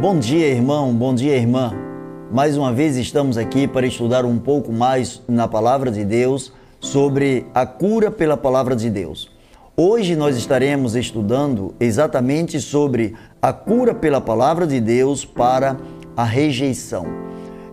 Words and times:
Bom 0.00 0.18
dia, 0.18 0.46
irmão, 0.46 0.94
bom 0.94 1.14
dia, 1.14 1.36
irmã. 1.36 1.74
Mais 2.32 2.56
uma 2.56 2.72
vez 2.72 2.96
estamos 2.96 3.36
aqui 3.36 3.68
para 3.68 3.86
estudar 3.86 4.24
um 4.24 4.38
pouco 4.38 4.72
mais 4.72 5.20
na 5.28 5.46
palavra 5.46 5.90
de 5.90 6.06
Deus 6.06 6.54
sobre 6.80 7.44
a 7.52 7.66
cura 7.66 8.10
pela 8.10 8.34
palavra 8.34 8.74
de 8.74 8.88
Deus. 8.88 9.30
Hoje 9.76 10.16
nós 10.16 10.38
estaremos 10.38 10.96
estudando 10.96 11.74
exatamente 11.78 12.62
sobre 12.62 13.14
a 13.42 13.52
cura 13.52 13.94
pela 13.94 14.22
palavra 14.22 14.66
de 14.66 14.80
Deus 14.80 15.26
para 15.26 15.76
a 16.16 16.24
rejeição. 16.24 17.04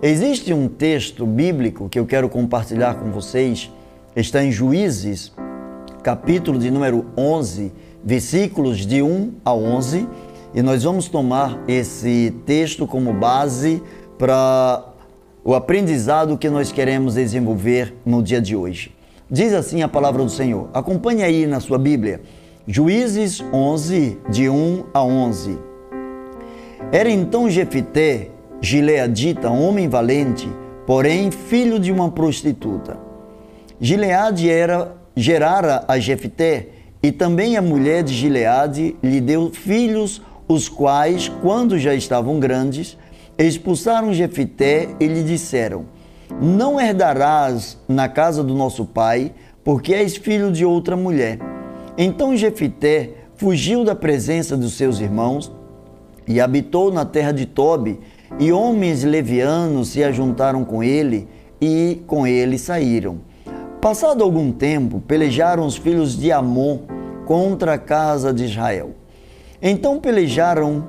Existe 0.02 0.54
um 0.54 0.68
texto 0.68 1.26
bíblico 1.26 1.88
que 1.88 1.98
eu 1.98 2.06
quero 2.06 2.28
compartilhar 2.28 2.96
com 2.96 3.10
vocês, 3.10 3.72
está 4.18 4.44
em 4.44 4.52
Juízes, 4.52 5.32
capítulo 6.04 6.60
de 6.60 6.70
número 6.70 7.06
11, 7.18 7.72
versículos 8.04 8.86
de 8.86 9.02
1 9.02 9.32
a 9.46 9.54
11, 9.54 10.08
e 10.54 10.62
nós 10.62 10.84
vamos 10.84 11.08
tomar 11.08 11.60
esse 11.68 12.34
texto 12.46 12.88
como 12.88 13.14
base 13.14 13.82
para 14.18 14.84
o 15.44 15.54
aprendizado 15.54 16.38
que 16.38 16.50
nós 16.50 16.72
queremos 16.72 17.16
desenvolver 17.16 17.94
no 18.06 18.22
dia 18.22 18.42
de 18.42 18.56
hoje. 18.56 18.92
Diz 19.30 19.54
assim 19.54 19.82
a 19.82 19.88
palavra 19.88 20.24
do 20.24 20.30
Senhor. 20.30 20.70
Acompanhe 20.74 21.24
aí 21.24 21.46
na 21.46 21.60
sua 21.60 21.78
Bíblia. 21.78 22.22
Juízes 22.66 23.44
11, 23.54 24.18
de 24.30 24.50
1 24.50 24.86
a 24.94 25.04
11. 25.04 25.58
Era 26.92 27.10
então 27.10 27.50
Jefité, 27.50 28.30
gileadita, 28.62 29.50
homem 29.50 29.88
valente, 29.88 30.50
porém 30.86 31.32
filho 31.32 31.80
de 31.80 31.92
uma 31.92 32.12
prostituta. 32.12 32.98
Gileade 33.80 34.50
era 34.50 34.96
gerara 35.16 35.84
a 35.88 36.00
Jefité, 36.00 36.70
e 37.02 37.12
também 37.12 37.58
a 37.58 37.62
mulher 37.62 38.04
de 38.04 38.14
Gileade 38.14 38.96
lhe 39.04 39.22
deu 39.22 39.52
filhos, 39.52 40.22
os 40.48 40.70
quais, 40.70 41.30
quando 41.42 41.78
já 41.78 41.94
estavam 41.94 42.40
grandes, 42.40 42.98
expulsaram 43.38 44.14
Jefité 44.14 44.90
e 45.00 45.08
lhe 45.08 45.24
disseram: 45.24 45.86
Não 46.42 46.80
herdarás 46.80 47.78
na 47.88 48.08
casa 48.08 48.44
do 48.44 48.56
nosso 48.56 48.86
pai, 48.86 49.34
porque 49.64 49.94
és 49.94 50.16
filho 50.16 50.52
de 50.52 50.64
outra 50.66 50.96
mulher. 50.96 51.40
Então 51.98 52.38
Jefité 52.38 53.12
fugiu 53.36 53.84
da 53.84 53.96
presença 53.96 54.56
dos 54.56 54.74
seus 54.74 55.00
irmãos 55.00 55.52
e 56.28 56.40
habitou 56.40 56.92
na 56.92 57.06
terra 57.06 57.32
de 57.32 57.46
Tobi, 57.46 58.00
e 58.40 58.52
homens 58.52 59.04
levianos 59.04 59.90
se 59.90 60.04
ajuntaram 60.04 60.66
com 60.66 60.84
ele 60.84 61.28
e 61.62 62.02
com 62.08 62.28
ele 62.28 62.58
saíram. 62.58 63.20
Passado 63.82 64.24
algum 64.24 64.52
tempo, 64.52 65.00
pelejaram 65.00 65.66
os 65.66 65.78
filhos 65.78 66.18
de 66.18 66.32
Amon 66.32 66.80
contra 67.26 67.74
a 67.74 67.78
casa 67.78 68.34
de 68.34 68.46
Israel. 68.46 68.92
Então 69.62 70.00
pelejaram 70.00 70.88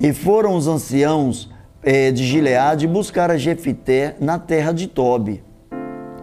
e 0.00 0.12
foram 0.12 0.54
os 0.54 0.66
anciãos 0.66 1.50
eh, 1.82 2.10
de 2.10 2.24
Gileade 2.24 2.86
buscar 2.86 3.30
a 3.30 3.36
Jefité 3.36 4.16
na 4.20 4.38
terra 4.38 4.72
de 4.72 4.86
Tobi. 4.86 5.42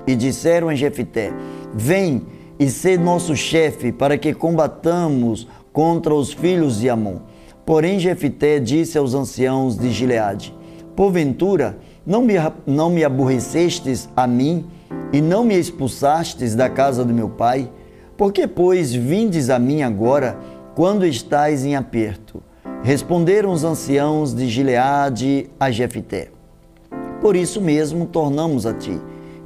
E 0.07 0.15
disseram 0.15 0.69
a 0.69 0.75
Jefité: 0.75 1.33
Vem 1.73 2.23
e 2.59 2.69
sê 2.69 2.97
nosso 2.97 3.35
chefe 3.35 3.91
para 3.91 4.17
que 4.17 4.33
combatamos 4.33 5.47
contra 5.73 6.13
os 6.13 6.31
filhos 6.33 6.79
de 6.79 6.89
Amon. 6.89 7.17
Porém, 7.65 7.99
Jefité 7.99 8.59
disse 8.59 8.97
aos 8.97 9.13
anciãos 9.13 9.77
de 9.77 9.91
Gileade: 9.91 10.53
Porventura, 10.95 11.77
não 12.05 12.21
me, 12.21 12.35
não 12.65 12.89
me 12.89 13.03
aborrecestes 13.03 14.09
a 14.15 14.25
mim 14.25 14.65
e 15.13 15.21
não 15.21 15.43
me 15.43 15.57
expulsastes 15.57 16.55
da 16.55 16.69
casa 16.69 17.03
do 17.03 17.13
meu 17.13 17.29
pai? 17.29 17.69
Por 18.17 18.31
que, 18.31 18.47
pois, 18.47 18.93
vindes 18.93 19.49
a 19.49 19.57
mim 19.57 19.81
agora, 19.81 20.37
quando 20.75 21.05
estais 21.05 21.65
em 21.65 21.75
aperto? 21.75 22.41
Responderam 22.83 23.51
os 23.51 23.63
anciãos 23.63 24.33
de 24.33 24.47
Gileade 24.47 25.49
a 25.59 25.69
Jefité. 25.69 26.29
Por 27.21 27.35
isso 27.35 27.61
mesmo 27.61 28.05
tornamos 28.05 28.65
a 28.65 28.73
ti. 28.73 28.99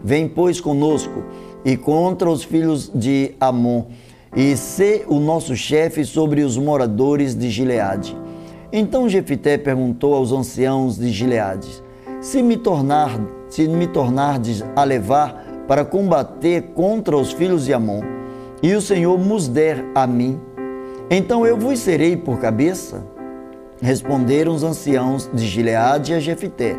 Vem, 0.03 0.27
pois, 0.27 0.61
conosco 0.61 1.23
e 1.65 1.75
contra 1.75 2.29
os 2.29 2.43
filhos 2.43 2.91
de 2.93 3.35
Amon 3.39 3.85
e 4.35 4.55
ser 4.55 5.05
o 5.07 5.19
nosso 5.19 5.55
chefe 5.55 6.05
sobre 6.05 6.41
os 6.41 6.57
moradores 6.57 7.33
de 7.35 7.49
Gileade. 7.49 8.15
Então 8.71 9.09
Jefité 9.09 9.57
perguntou 9.57 10.13
aos 10.13 10.31
anciãos 10.31 10.97
de 10.97 11.09
Gileade: 11.09 11.69
Se 12.21 12.41
me 12.43 12.55
tornar, 12.55 13.19
se 13.49 13.67
me 13.67 13.87
tornardes 13.87 14.63
a 14.75 14.83
levar 14.83 15.43
para 15.67 15.83
combater 15.83 16.61
contra 16.75 17.17
os 17.17 17.31
filhos 17.31 17.65
de 17.65 17.73
Amon, 17.73 18.01
e 18.61 18.73
o 18.75 18.81
Senhor 18.81 19.17
nos 19.17 19.47
der 19.47 19.83
a 19.95 20.05
mim, 20.05 20.39
então 21.09 21.45
eu 21.45 21.57
vos 21.57 21.79
serei 21.79 22.17
por 22.17 22.39
cabeça? 22.39 23.05
Responderam 23.81 24.53
os 24.53 24.63
anciãos 24.63 25.29
de 25.33 25.45
Gileade 25.45 26.13
a 26.13 26.19
Jefité: 26.19 26.75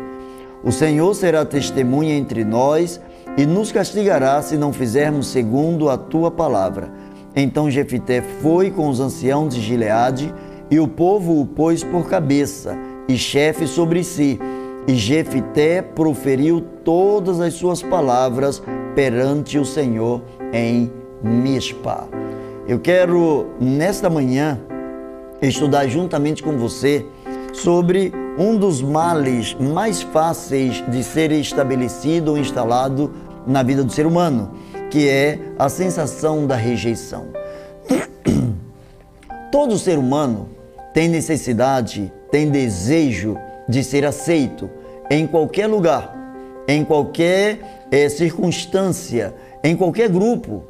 O 0.63 0.71
Senhor 0.71 1.13
será 1.13 1.45
testemunha 1.45 2.15
entre 2.15 2.43
nós 2.43 2.99
e 3.37 3.45
nos 3.45 3.71
castigará 3.71 4.41
se 4.41 4.57
não 4.57 4.73
fizermos 4.73 5.27
segundo 5.27 5.89
a 5.89 5.97
tua 5.97 6.31
palavra. 6.31 6.91
Então 7.35 7.69
Jefité 7.69 8.21
foi 8.41 8.71
com 8.71 8.89
os 8.89 8.99
anciãos 8.99 9.53
de 9.53 9.61
Gileade, 9.61 10.33
e 10.69 10.79
o 10.79 10.87
povo 10.87 11.39
o 11.39 11.45
pôs 11.45 11.83
por 11.83 12.09
cabeça 12.09 12.75
e 13.07 13.17
chefe 13.17 13.67
sobre 13.67 14.03
si. 14.03 14.39
E 14.87 14.95
Jefité 14.95 15.81
proferiu 15.81 16.61
todas 16.83 17.39
as 17.39 17.53
suas 17.53 17.81
palavras 17.81 18.61
perante 18.95 19.59
o 19.59 19.65
Senhor 19.65 20.21
em 20.51 20.91
Mispa. 21.21 22.26
Eu 22.67 22.79
quero, 22.79 23.47
nesta 23.61 24.09
manhã, 24.09 24.59
estudar 25.41 25.87
juntamente 25.87 26.43
com 26.43 26.57
você 26.57 27.05
sobre 27.53 28.11
um 28.37 28.57
dos 28.57 28.81
males 28.81 29.55
mais 29.55 30.01
fáceis 30.01 30.83
de 30.89 31.01
ser 31.03 31.31
estabelecido 31.31 32.31
ou 32.31 32.37
instalado 32.37 33.11
na 33.47 33.63
vida 33.63 33.83
do 33.83 33.91
ser 33.91 34.05
humano 34.05 34.51
que 34.89 35.07
é 35.07 35.39
a 35.57 35.69
sensação 35.69 36.45
da 36.45 36.55
rejeição. 36.55 37.27
Todo 39.51 39.77
ser 39.77 39.97
humano 39.97 40.49
tem 40.93 41.07
necessidade, 41.07 42.11
tem 42.31 42.49
desejo 42.49 43.37
de 43.67 43.83
ser 43.83 44.05
aceito 44.05 44.69
em 45.09 45.25
qualquer 45.25 45.67
lugar, 45.67 46.15
em 46.67 46.83
qualquer 46.83 47.87
é, 47.91 48.09
circunstância, 48.09 49.33
em 49.63 49.75
qualquer 49.75 50.09
grupo. 50.09 50.63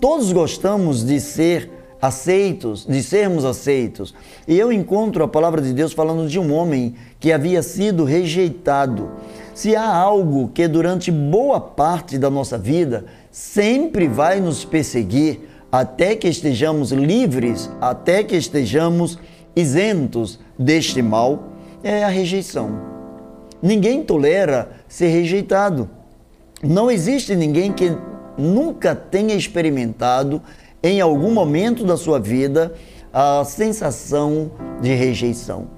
Todos 0.00 0.32
gostamos 0.32 1.04
de 1.04 1.20
ser 1.20 1.70
aceitos, 2.00 2.86
de 2.86 3.02
sermos 3.02 3.44
aceitos. 3.44 4.14
E 4.48 4.58
eu 4.58 4.72
encontro 4.72 5.22
a 5.22 5.28
palavra 5.28 5.60
de 5.60 5.74
Deus 5.74 5.92
falando 5.92 6.26
de 6.26 6.38
um 6.38 6.54
homem 6.54 6.94
que 7.18 7.30
havia 7.30 7.62
sido 7.62 8.04
rejeitado. 8.04 9.10
Se 9.54 9.76
há 9.76 9.94
algo 9.94 10.48
que 10.54 10.66
durante 10.66 11.10
boa 11.10 11.60
parte 11.60 12.16
da 12.16 12.30
nossa 12.30 12.56
vida 12.56 13.04
sempre 13.30 14.08
vai 14.08 14.40
nos 14.40 14.64
perseguir 14.64 15.40
até 15.70 16.16
que 16.16 16.28
estejamos 16.28 16.92
livres, 16.92 17.70
até 17.78 18.24
que 18.24 18.36
estejamos 18.36 19.18
isentos 19.54 20.40
deste 20.58 21.02
mal, 21.02 21.50
é 21.82 22.04
a 22.04 22.08
rejeição. 22.08 22.80
Ninguém 23.62 24.02
tolera 24.02 24.70
ser 24.88 25.08
rejeitado. 25.08 25.90
Não 26.62 26.90
existe 26.90 27.36
ninguém 27.36 27.72
que 27.72 27.92
nunca 28.36 28.94
tenha 28.94 29.34
experimentado 29.34 30.42
em 30.82 31.00
algum 31.00 31.32
momento 31.32 31.84
da 31.84 31.96
sua 31.96 32.18
vida 32.18 32.72
a 33.12 33.44
sensação 33.44 34.50
de 34.80 34.94
rejeição. 34.94 35.68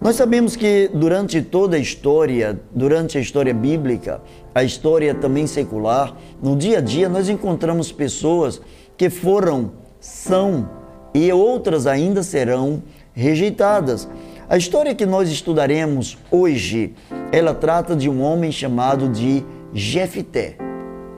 Nós 0.00 0.14
sabemos 0.14 0.54
que 0.54 0.88
durante 0.94 1.42
toda 1.42 1.76
a 1.76 1.80
história, 1.80 2.60
durante 2.72 3.18
a 3.18 3.20
história 3.20 3.52
bíblica, 3.52 4.20
a 4.54 4.62
história 4.62 5.12
também 5.12 5.46
secular, 5.46 6.14
no 6.40 6.56
dia 6.56 6.78
a 6.78 6.80
dia 6.80 7.08
nós 7.08 7.28
encontramos 7.28 7.90
pessoas 7.90 8.60
que 8.96 9.10
foram, 9.10 9.72
são 9.98 10.70
e 11.12 11.32
outras 11.32 11.86
ainda 11.86 12.22
serão 12.22 12.82
rejeitadas. 13.12 14.08
A 14.48 14.56
história 14.56 14.94
que 14.94 15.04
nós 15.04 15.28
estudaremos 15.28 16.16
hoje, 16.30 16.94
ela 17.32 17.52
trata 17.52 17.96
de 17.96 18.08
um 18.08 18.22
homem 18.22 18.52
chamado 18.52 19.08
de 19.08 19.44
Jefté. 19.74 20.67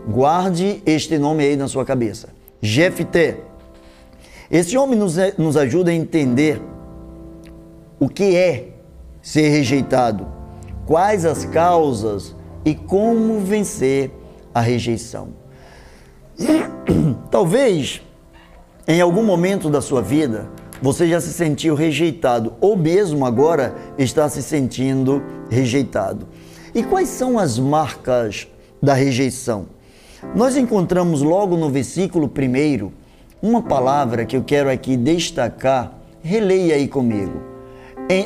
Guarde 0.08 0.82
este 0.86 1.18
nome 1.18 1.44
aí 1.44 1.56
na 1.56 1.68
sua 1.68 1.84
cabeça. 1.84 2.30
Jefté. 2.60 3.38
Esse 4.50 4.76
homem 4.76 4.98
nos, 4.98 5.16
nos 5.38 5.56
ajuda 5.56 5.90
a 5.90 5.94
entender 5.94 6.60
o 7.98 8.08
que 8.08 8.34
é 8.34 8.68
ser 9.22 9.48
rejeitado, 9.50 10.26
quais 10.86 11.24
as 11.24 11.44
causas 11.44 12.34
e 12.64 12.74
como 12.74 13.40
vencer 13.40 14.10
a 14.54 14.60
rejeição. 14.60 15.28
Talvez 17.30 18.02
em 18.88 19.00
algum 19.00 19.22
momento 19.22 19.70
da 19.70 19.80
sua 19.80 20.02
vida 20.02 20.48
você 20.82 21.06
já 21.06 21.20
se 21.20 21.32
sentiu 21.32 21.74
rejeitado 21.74 22.54
ou 22.60 22.76
mesmo 22.76 23.26
agora 23.26 23.74
está 23.98 24.28
se 24.28 24.42
sentindo 24.42 25.22
rejeitado. 25.50 26.26
E 26.74 26.82
quais 26.82 27.08
são 27.08 27.38
as 27.38 27.58
marcas 27.58 28.48
da 28.82 28.94
rejeição? 28.94 29.66
Nós 30.34 30.56
encontramos 30.56 31.22
logo 31.22 31.56
no 31.56 31.70
versículo 31.70 32.26
1 32.28 32.90
uma 33.42 33.62
palavra 33.62 34.24
que 34.24 34.36
eu 34.36 34.44
quero 34.44 34.70
aqui 34.70 34.96
destacar. 34.96 35.94
Releia 36.22 36.74
aí 36.74 36.86
comigo 36.86 37.40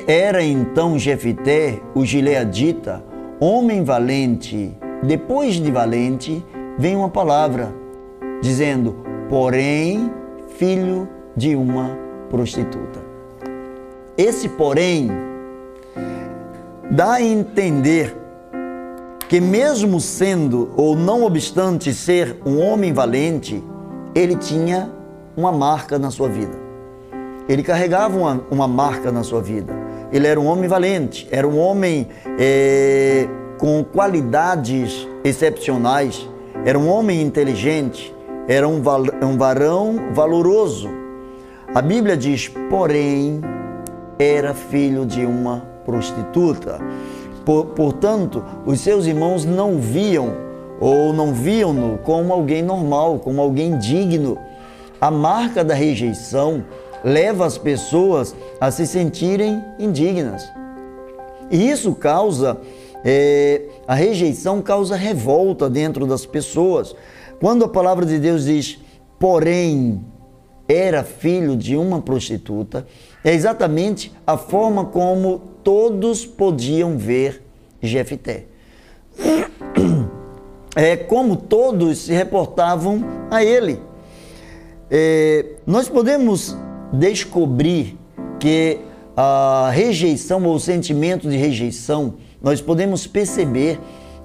Era 0.09 0.43
então 0.43 0.99
Jefité, 0.99 1.81
o 1.95 2.05
gileadita, 2.05 3.05
homem 3.39 3.85
valente. 3.85 4.77
Depois 5.03 5.55
de 5.55 5.71
valente, 5.71 6.45
vem 6.77 6.97
uma 6.97 7.09
palavra 7.09 7.73
dizendo: 8.43 8.97
porém, 9.29 10.11
filho 10.57 11.09
de 11.37 11.55
uma 11.55 11.97
prostituta. 12.29 13.05
Esse 14.17 14.49
porém 14.49 15.11
dá 16.91 17.15
a 17.15 17.23
entender 17.23 18.24
que, 19.29 19.41
mesmo 19.41 20.01
sendo 20.01 20.71
ou 20.77 20.95
não 20.97 21.25
obstante 21.25 21.93
ser 21.93 22.37
um 22.45 22.61
homem 22.61 22.93
valente, 22.93 23.63
ele 24.15 24.37
tinha 24.37 24.91
uma 25.37 25.51
marca 25.51 25.99
na 25.99 26.11
sua 26.11 26.29
vida. 26.29 26.65
Ele 27.49 27.63
carregava 27.63 28.17
uma, 28.17 28.47
uma 28.51 28.69
marca 28.69 29.11
na 29.11 29.23
sua 29.23 29.43
vida. 29.43 29.73
Ele 30.13 30.27
era 30.27 30.39
um 30.39 30.47
homem 30.47 30.69
valente, 30.69 31.27
era 31.31 31.47
um 31.47 31.59
homem 31.59 32.09
é, 32.39 33.27
com 33.59 33.85
qualidades 33.85 35.09
excepcionais, 35.25 36.29
era 36.65 36.79
um 36.79 36.89
homem 36.89 37.21
inteligente, 37.21 38.15
era 38.47 38.69
um, 38.69 38.83
um 39.23 39.37
varão 39.37 40.13
valoroso. 40.13 40.89
A 41.75 41.83
Bíblia 41.83 42.17
diz, 42.17 42.49
porém, 42.71 43.41
era 44.19 44.55
filho 44.55 45.05
de 45.05 45.27
uma 45.27 45.67
prostituta. 45.85 46.79
Por, 47.45 47.67
portanto, 47.67 48.43
os 48.65 48.81
seus 48.81 49.07
irmãos 49.07 49.45
não 49.45 49.79
viam 49.79 50.45
ou 50.81 51.13
não 51.13 51.33
viam-no 51.33 51.99
como 51.99 52.33
alguém 52.33 52.63
normal, 52.63 53.19
como 53.19 53.41
alguém 53.41 53.79
digno. 53.79 54.39
A 55.01 55.11
marca 55.11 55.63
da 55.63 55.75
rejeição 55.75 56.65
leva 57.05 57.45
as 57.45 57.59
pessoas 57.59 58.35
a 58.61 58.71
se 58.71 58.87
sentirem 58.87 59.63
indignas. 59.79 60.51
E 61.51 61.71
isso 61.71 61.95
causa, 61.95 62.59
é, 63.05 63.63
a 63.87 63.95
rejeição 63.95 64.63
causa 64.63 64.97
revolta 64.97 65.69
dentro 65.69 66.07
das 66.07 66.25
pessoas. 66.25 66.97
Quando 67.39 67.65
a 67.65 67.69
palavra 67.69 68.07
de 68.07 68.19
Deus 68.19 68.47
diz, 68.47 68.79
porém, 69.19 70.03
era 70.67 71.05
filho 71.05 71.57
de 71.57 71.77
uma 71.77 72.01
prostituta, 72.01 72.87
é 73.25 73.33
exatamente 73.33 74.13
a 74.27 74.37
forma 74.37 74.85
como 74.85 75.41
todos 75.65 76.27
podiam 76.27 76.99
ver 76.99 77.43
Jefté. 77.83 78.45
É 80.77 80.97
como 80.97 81.37
todos 81.37 81.99
se 81.99 82.13
reportavam 82.13 83.05
a 83.31 83.45
ele. 83.45 83.81
É, 84.91 85.47
nós 85.65 85.89
podemos 85.89 86.57
descobrir 86.93 87.97
que 88.41 88.81
a 89.17 89.71
rejeição 89.73 90.45
ou 90.45 90.57
o 90.57 90.59
sentimento 90.59 91.31
de 91.31 91.37
rejeição, 91.37 92.15
nós 92.43 92.61
podemos 92.61 93.07
perceber 93.07 93.79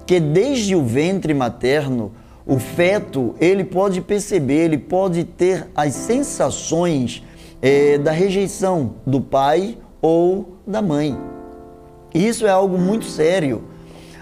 que 0.04 0.18
desde 0.18 0.74
o 0.74 0.82
ventre 0.82 1.32
materno, 1.32 2.10
o 2.44 2.58
feto 2.58 3.36
ele 3.40 3.62
pode 3.62 4.00
perceber, 4.00 4.64
ele 4.64 4.78
pode 4.78 5.22
ter 5.22 5.68
as 5.72 5.94
sensações 5.94 7.22
é, 7.62 7.98
da 7.98 8.10
rejeição 8.10 8.94
do 9.06 9.20
pai 9.20 9.76
ou 10.00 10.56
da 10.66 10.80
mãe. 10.80 11.16
Isso 12.14 12.46
é 12.46 12.50
algo 12.50 12.78
muito 12.78 13.04
sério. 13.04 13.64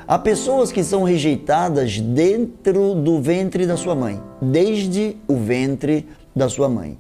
Há 0.06 0.19
pessoas 0.19 0.73
que 0.73 0.82
são 0.82 1.02
rejeitadas 1.02 2.00
dentro 2.00 2.94
do 2.94 3.20
ventre 3.20 3.67
da 3.67 3.76
sua 3.76 3.94
mãe, 3.94 4.20
desde 4.40 5.17
o 5.29 5.37
ventre 5.37 6.08
da 6.35 6.49
sua 6.49 6.69
mãe. 6.69 6.99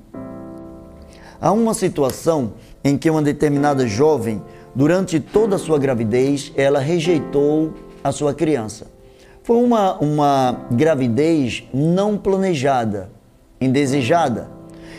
Há 1.40 1.52
uma 1.52 1.72
situação 1.72 2.52
em 2.84 2.98
que 2.98 3.08
uma 3.08 3.22
determinada 3.22 3.86
jovem, 3.86 4.42
durante 4.74 5.20
toda 5.20 5.56
a 5.56 5.58
sua 5.58 5.78
gravidez, 5.78 6.52
ela 6.56 6.80
rejeitou 6.80 7.72
a 8.02 8.12
sua 8.12 8.34
criança. 8.34 8.86
Foi 9.42 9.56
uma, 9.56 9.94
uma 9.98 10.66
gravidez 10.70 11.64
não 11.72 12.18
planejada, 12.18 13.10
indesejada. 13.60 14.57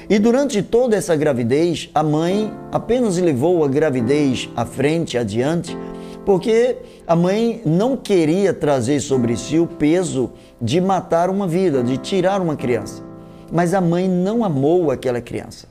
E 0.10 0.18
durante 0.18 0.64
toda 0.64 0.96
essa 0.96 1.16
gravidez, 1.16 1.88
a 1.94 2.02
mãe 2.02 2.52
apenas 2.72 3.20
levou 3.20 3.64
a 3.64 3.68
gravidez 3.68 4.50
à 4.56 4.66
frente, 4.66 5.16
adiante, 5.20 5.78
porque 6.26 6.78
a 7.06 7.16
mãe 7.16 7.62
não 7.64 7.96
queria 7.96 8.52
trazer 8.52 9.02
sobre 9.02 9.38
si 9.38 9.60
o 9.60 9.68
peso 9.68 10.32
de 10.60 10.82
matar 10.82 11.30
uma 11.30 11.48
vida, 11.48 11.84
de 11.84 11.96
tirar 11.98 12.42
uma 12.42 12.56
criança. 12.56 13.04
Mas 13.52 13.76
a 13.76 13.82
mãe 13.82 14.08
não 14.08 14.44
amou 14.44 14.90
aquela 14.90 15.22
criança. 15.22 15.68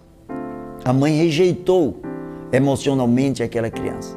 A 0.85 0.93
mãe 0.93 1.17
rejeitou 1.17 2.01
emocionalmente 2.53 3.43
aquela 3.43 3.71
criança. 3.71 4.17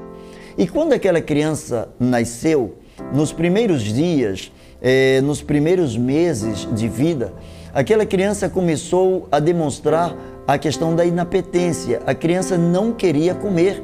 E 0.56 0.68
quando 0.68 0.94
aquela 0.94 1.20
criança 1.20 1.90
nasceu, 2.00 2.76
nos 3.12 3.34
primeiros 3.34 3.82
dias, 3.82 4.52
eh, 4.82 5.20
nos 5.22 5.42
primeiros 5.42 5.98
meses 5.98 6.68
de 6.74 6.88
vida, 6.88 7.34
aquela 7.74 8.06
criança 8.06 8.50
começou 8.50 9.28
a 9.32 9.40
demonstrar 9.40 10.16
a 10.48 10.58
questão 10.58 10.96
da 10.96 11.06
inapetência. 11.06 12.02
A 12.06 12.14
criança 12.14 12.58
não 12.58 12.92
queria 12.92 13.34
comer. 13.34 13.84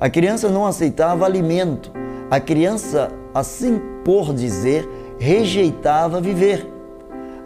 A 0.00 0.08
criança 0.08 0.48
não 0.48 0.66
aceitava 0.66 1.24
alimento. 1.24 1.92
A 2.30 2.40
criança, 2.40 3.10
assim 3.34 3.80
por 4.04 4.34
dizer, 4.34 4.88
rejeitava 5.18 6.20
viver. 6.20 6.66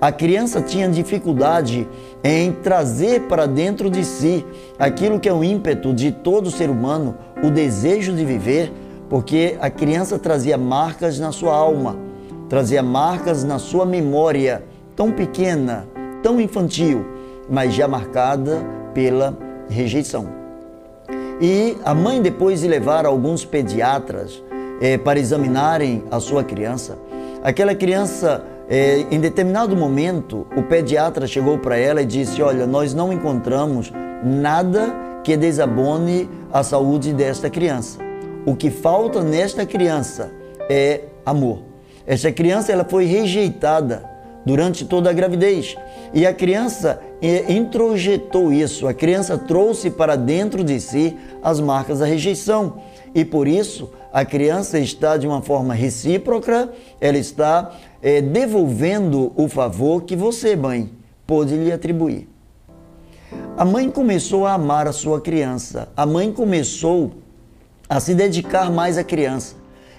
A 0.00 0.10
criança 0.10 0.60
tinha 0.60 0.88
dificuldade 0.88 1.88
em 2.24 2.50
trazer 2.50 3.22
para 3.22 3.46
dentro 3.46 3.88
de 3.88 4.04
si 4.04 4.44
aquilo 4.76 5.20
que 5.20 5.28
é 5.28 5.32
o 5.32 5.44
ímpeto 5.44 5.94
de 5.94 6.10
todo 6.10 6.50
ser 6.50 6.68
humano, 6.68 7.14
o 7.40 7.50
desejo 7.50 8.12
de 8.12 8.24
viver, 8.24 8.72
porque 9.08 9.56
a 9.60 9.70
criança 9.70 10.18
trazia 10.18 10.58
marcas 10.58 11.20
na 11.20 11.30
sua 11.30 11.54
alma, 11.54 11.96
trazia 12.48 12.82
marcas 12.82 13.44
na 13.44 13.60
sua 13.60 13.86
memória 13.86 14.64
tão 14.94 15.12
pequena, 15.12 15.86
tão 16.22 16.40
infantil, 16.40 17.04
mas 17.48 17.74
já 17.74 17.88
marcada 17.88 18.64
pela 18.94 19.36
rejeição. 19.68 20.26
E 21.40 21.76
a 21.84 21.94
mãe, 21.94 22.22
depois 22.22 22.60
de 22.60 22.68
levar 22.68 23.04
alguns 23.04 23.44
pediatras 23.44 24.42
é, 24.80 24.96
para 24.96 25.18
examinarem 25.18 26.04
a 26.10 26.20
sua 26.20 26.44
criança, 26.44 26.98
aquela 27.42 27.74
criança, 27.74 28.44
é, 28.68 29.06
em 29.10 29.18
determinado 29.18 29.76
momento, 29.76 30.46
o 30.56 30.62
pediatra 30.62 31.26
chegou 31.26 31.58
para 31.58 31.76
ela 31.76 32.02
e 32.02 32.06
disse: 32.06 32.40
Olha, 32.42 32.66
nós 32.66 32.94
não 32.94 33.12
encontramos 33.12 33.92
nada 34.22 34.94
que 35.24 35.36
desabone 35.36 36.28
a 36.52 36.62
saúde 36.62 37.12
desta 37.12 37.50
criança. 37.50 37.98
O 38.46 38.54
que 38.54 38.70
falta 38.70 39.22
nesta 39.22 39.64
criança 39.66 40.30
é 40.68 41.02
amor. 41.24 41.60
Esta 42.06 42.32
criança 42.32 42.72
ela 42.72 42.84
foi 42.84 43.04
rejeitada 43.04 44.11
durante 44.44 44.84
toda 44.84 45.10
a 45.10 45.12
gravidez. 45.12 45.76
E 46.12 46.26
a 46.26 46.34
criança 46.34 47.00
eh, 47.20 47.52
introjetou 47.52 48.52
isso, 48.52 48.86
a 48.86 48.94
criança 48.94 49.38
trouxe 49.38 49.90
para 49.90 50.16
dentro 50.16 50.64
de 50.64 50.80
si 50.80 51.16
as 51.42 51.60
marcas 51.60 52.00
da 52.00 52.06
rejeição. 52.06 52.74
E 53.14 53.24
por 53.24 53.46
isso 53.46 53.90
a 54.12 54.24
criança 54.24 54.78
está 54.78 55.16
de 55.16 55.26
uma 55.26 55.40
forma 55.40 55.72
recíproca, 55.72 56.70
ela 57.00 57.16
está 57.16 57.72
é, 58.02 58.20
devolvendo 58.20 59.32
o 59.36 59.48
favor 59.48 60.02
que 60.02 60.14
você, 60.14 60.54
mãe, 60.54 60.90
pôde 61.26 61.56
lhe 61.56 61.72
atribuir. 61.72 62.28
A 63.56 63.64
mãe 63.64 63.90
começou 63.90 64.46
a 64.46 64.52
amar 64.52 64.86
a 64.86 64.92
sua 64.92 65.20
criança, 65.20 65.88
a 65.96 66.04
mãe 66.04 66.30
começou 66.30 67.12
a 67.88 68.00
se 68.00 68.14
dedicar 68.14 68.70
mais 68.70 68.98
à 68.98 69.04
criança. 69.04 69.56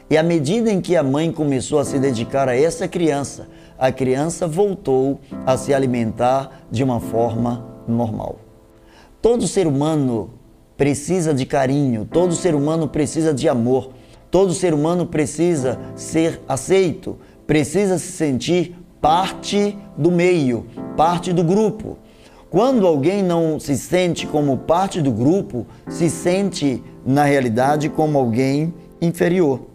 E 0.09 0.17
à 0.17 0.21
medida 0.21 0.71
em 0.71 0.81
que 0.81 0.95
a 0.95 1.01
mãe 1.01 1.31
começou 1.31 1.79
a 1.79 1.85
se 1.85 1.97
dedicar 1.97 2.47
a 2.47 2.55
essa 2.55 2.87
criança, 2.87 3.47
a 3.77 3.91
criança 3.91 4.47
voltou 4.47 5.19
a 5.45 5.57
se 5.57 5.73
alimentar 5.73 6.65
de 6.71 6.83
uma 6.83 6.99
forma 6.99 7.65
normal. 7.87 8.37
Todo 9.21 9.47
ser 9.47 9.67
humano 9.67 10.31
precisa 10.77 11.33
de 11.33 11.45
carinho, 11.45 12.05
todo 12.05 12.33
ser 12.33 12.55
humano 12.55 12.87
precisa 12.87 13.33
de 13.33 13.47
amor, 13.47 13.91
todo 14.29 14.53
ser 14.53 14.73
humano 14.73 15.05
precisa 15.05 15.79
ser 15.95 16.41
aceito, 16.47 17.17
precisa 17.45 17.97
se 17.97 18.11
sentir 18.11 18.75
parte 18.99 19.77
do 19.97 20.11
meio, 20.11 20.65
parte 20.95 21.31
do 21.31 21.43
grupo. 21.43 21.97
Quando 22.49 22.85
alguém 22.85 23.23
não 23.23 23.59
se 23.59 23.75
sente 23.77 24.27
como 24.27 24.57
parte 24.57 25.01
do 25.01 25.11
grupo, 25.11 25.65
se 25.87 26.09
sente, 26.09 26.83
na 27.05 27.23
realidade, 27.23 27.89
como 27.89 28.17
alguém 28.17 28.73
inferior. 29.01 29.72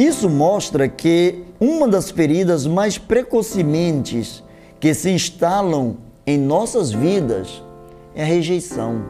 Isso 0.00 0.30
mostra 0.30 0.88
que 0.88 1.44
uma 1.60 1.86
das 1.86 2.10
feridas 2.10 2.66
mais 2.66 2.96
precocemente 2.96 4.42
que 4.80 4.94
se 4.94 5.10
instalam 5.10 5.98
em 6.26 6.38
nossas 6.38 6.90
vidas 6.90 7.62
é 8.14 8.22
a 8.22 8.24
rejeição. 8.24 9.02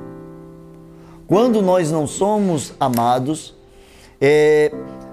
Quando 1.28 1.62
nós 1.62 1.92
não 1.92 2.08
somos 2.08 2.72
amados, 2.80 3.54
é, 4.20 4.72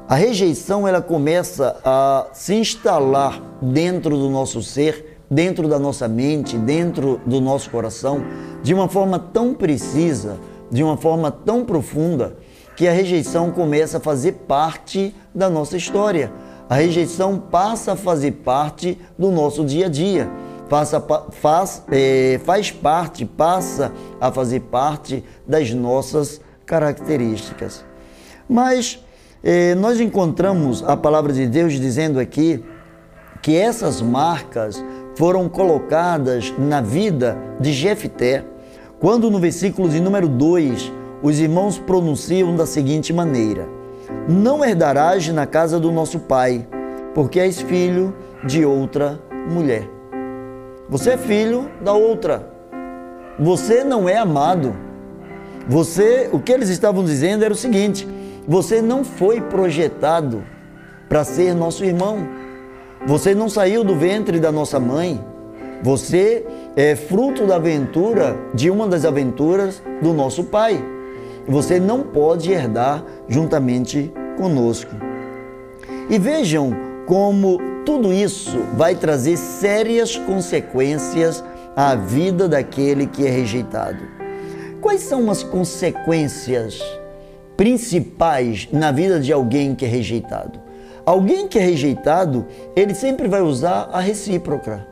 a 0.10 0.16
rejeição 0.16 0.88
ela 0.88 1.00
começa 1.00 1.80
a 1.86 2.26
se 2.34 2.56
instalar 2.56 3.40
dentro 3.62 4.18
do 4.18 4.32
nosso 4.32 4.64
ser, 4.64 5.20
dentro 5.30 5.68
da 5.68 5.78
nossa 5.78 6.08
mente, 6.08 6.58
dentro 6.58 7.22
do 7.24 7.40
nosso 7.40 7.70
coração, 7.70 8.26
de 8.64 8.74
uma 8.74 8.90
forma 8.90 9.20
tão 9.20 9.54
precisa, 9.54 10.40
de 10.72 10.82
uma 10.82 10.98
forma 10.98 11.30
tão 11.30 11.64
profunda 11.64 12.36
que 12.78 12.88
a 12.88 12.92
rejeição 12.92 13.50
começa 13.50 13.98
a 13.98 14.00
fazer 14.00 14.34
parte 14.48 15.14
da 15.34 15.50
nossa 15.50 15.76
história. 15.76 16.32
A 16.70 16.76
rejeição 16.76 17.40
passa 17.40 17.94
a 17.94 17.96
fazer 17.96 18.34
parte 18.34 19.00
do 19.18 19.32
nosso 19.32 19.66
dia 19.66 19.88
a 19.88 19.90
dia, 19.90 20.30
passa, 20.70 21.04
faz, 21.32 21.84
é, 21.92 22.40
faz 22.46 22.70
parte, 22.70 23.26
passa 23.26 23.92
a 24.22 24.32
fazer 24.32 24.60
parte 24.60 25.24
das 25.48 25.74
nossas 25.74 26.40
características. 26.68 27.84
Mas 28.48 29.04
é, 29.44 29.74
nós 29.74 30.00
encontramos 30.00 30.84
a 30.84 30.96
palavra 30.96 31.34
de 31.34 31.48
Deus 31.48 31.74
dizendo 31.74 32.20
aqui 32.20 32.64
que 33.42 33.58
essas 33.58 34.04
marcas 34.04 34.86
foram 35.16 35.50
colocadas 35.50 36.54
na 36.60 36.80
vida 36.80 37.36
de 37.60 37.74
Jefté, 37.74 38.46
quando 39.00 39.32
no 39.32 39.40
versículo 39.40 39.90
de 39.90 40.00
número 40.00 40.28
2 40.28 40.97
os 41.22 41.40
irmãos 41.40 41.78
pronunciam 41.78 42.56
da 42.56 42.66
seguinte 42.66 43.12
maneira: 43.12 43.68
Não 44.28 44.64
herdarás 44.64 45.28
na 45.30 45.46
casa 45.46 45.80
do 45.80 45.92
nosso 45.92 46.20
pai, 46.20 46.68
porque 47.14 47.40
és 47.40 47.62
filho 47.62 48.14
de 48.46 48.66
outra 48.66 49.20
mulher. 49.50 49.90
Você 50.90 51.12
é 51.12 51.18
filho 51.18 51.70
da 51.82 51.94
outra. 51.94 52.50
Você 53.40 53.84
não 53.84 54.08
é 54.08 54.18
amado. 54.18 54.76
Você, 55.68 56.30
o 56.32 56.40
que 56.40 56.52
eles 56.52 56.70
estavam 56.70 57.04
dizendo 57.04 57.44
era 57.44 57.54
o 57.54 57.58
seguinte: 57.58 58.08
você 58.48 58.82
não 58.82 59.04
foi 59.04 59.42
projetado 59.42 60.44
para 61.10 61.24
ser 61.24 61.54
nosso 61.54 61.84
irmão. 61.84 62.28
Você 63.06 63.36
não 63.36 63.50
saiu 63.50 63.84
do 63.84 63.96
ventre 63.96 64.40
da 64.40 64.52
nossa 64.52 64.80
mãe. 64.80 65.24
Você 65.84 66.46
é 66.76 66.96
fruto 66.96 67.46
da 67.46 67.56
aventura, 67.58 68.36
de 68.54 68.70
uma 68.70 68.88
das 68.88 69.06
aventuras 69.06 69.82
do 70.02 70.14
nosso 70.14 70.46
pai. 70.46 70.84
Você 71.48 71.80
não 71.80 72.04
pode 72.04 72.52
herdar 72.52 73.04
juntamente 73.28 74.12
conosco. 74.38 74.92
E 76.10 76.20
vejam 76.20 76.72
como 77.06 77.58
tudo 77.86 78.12
isso 78.12 78.60
vai 78.76 78.96
trazer 78.96 79.38
sérias 79.38 80.18
consequências 80.18 81.44
à 81.76 81.96
vida 81.96 82.50
daquele 82.50 83.08
que 83.08 83.26
é 83.26 83.30
rejeitado. 83.30 84.04
Quais 84.82 85.02
são 85.02 85.32
as 85.32 85.42
consequências 85.42 86.82
principais 87.56 88.68
na 88.72 88.92
vida 88.92 89.20
de 89.20 89.32
alguém 89.32 89.74
que 89.74 89.86
é 89.86 89.88
rejeitado? 89.88 90.60
Alguém 91.06 91.48
que 91.48 91.58
é 91.58 91.62
rejeitado, 91.62 92.46
ele 92.76 92.94
sempre 92.94 93.30
vai 93.30 93.42
usar 93.42 93.90
a 93.94 94.02
recíproca. 94.02 94.86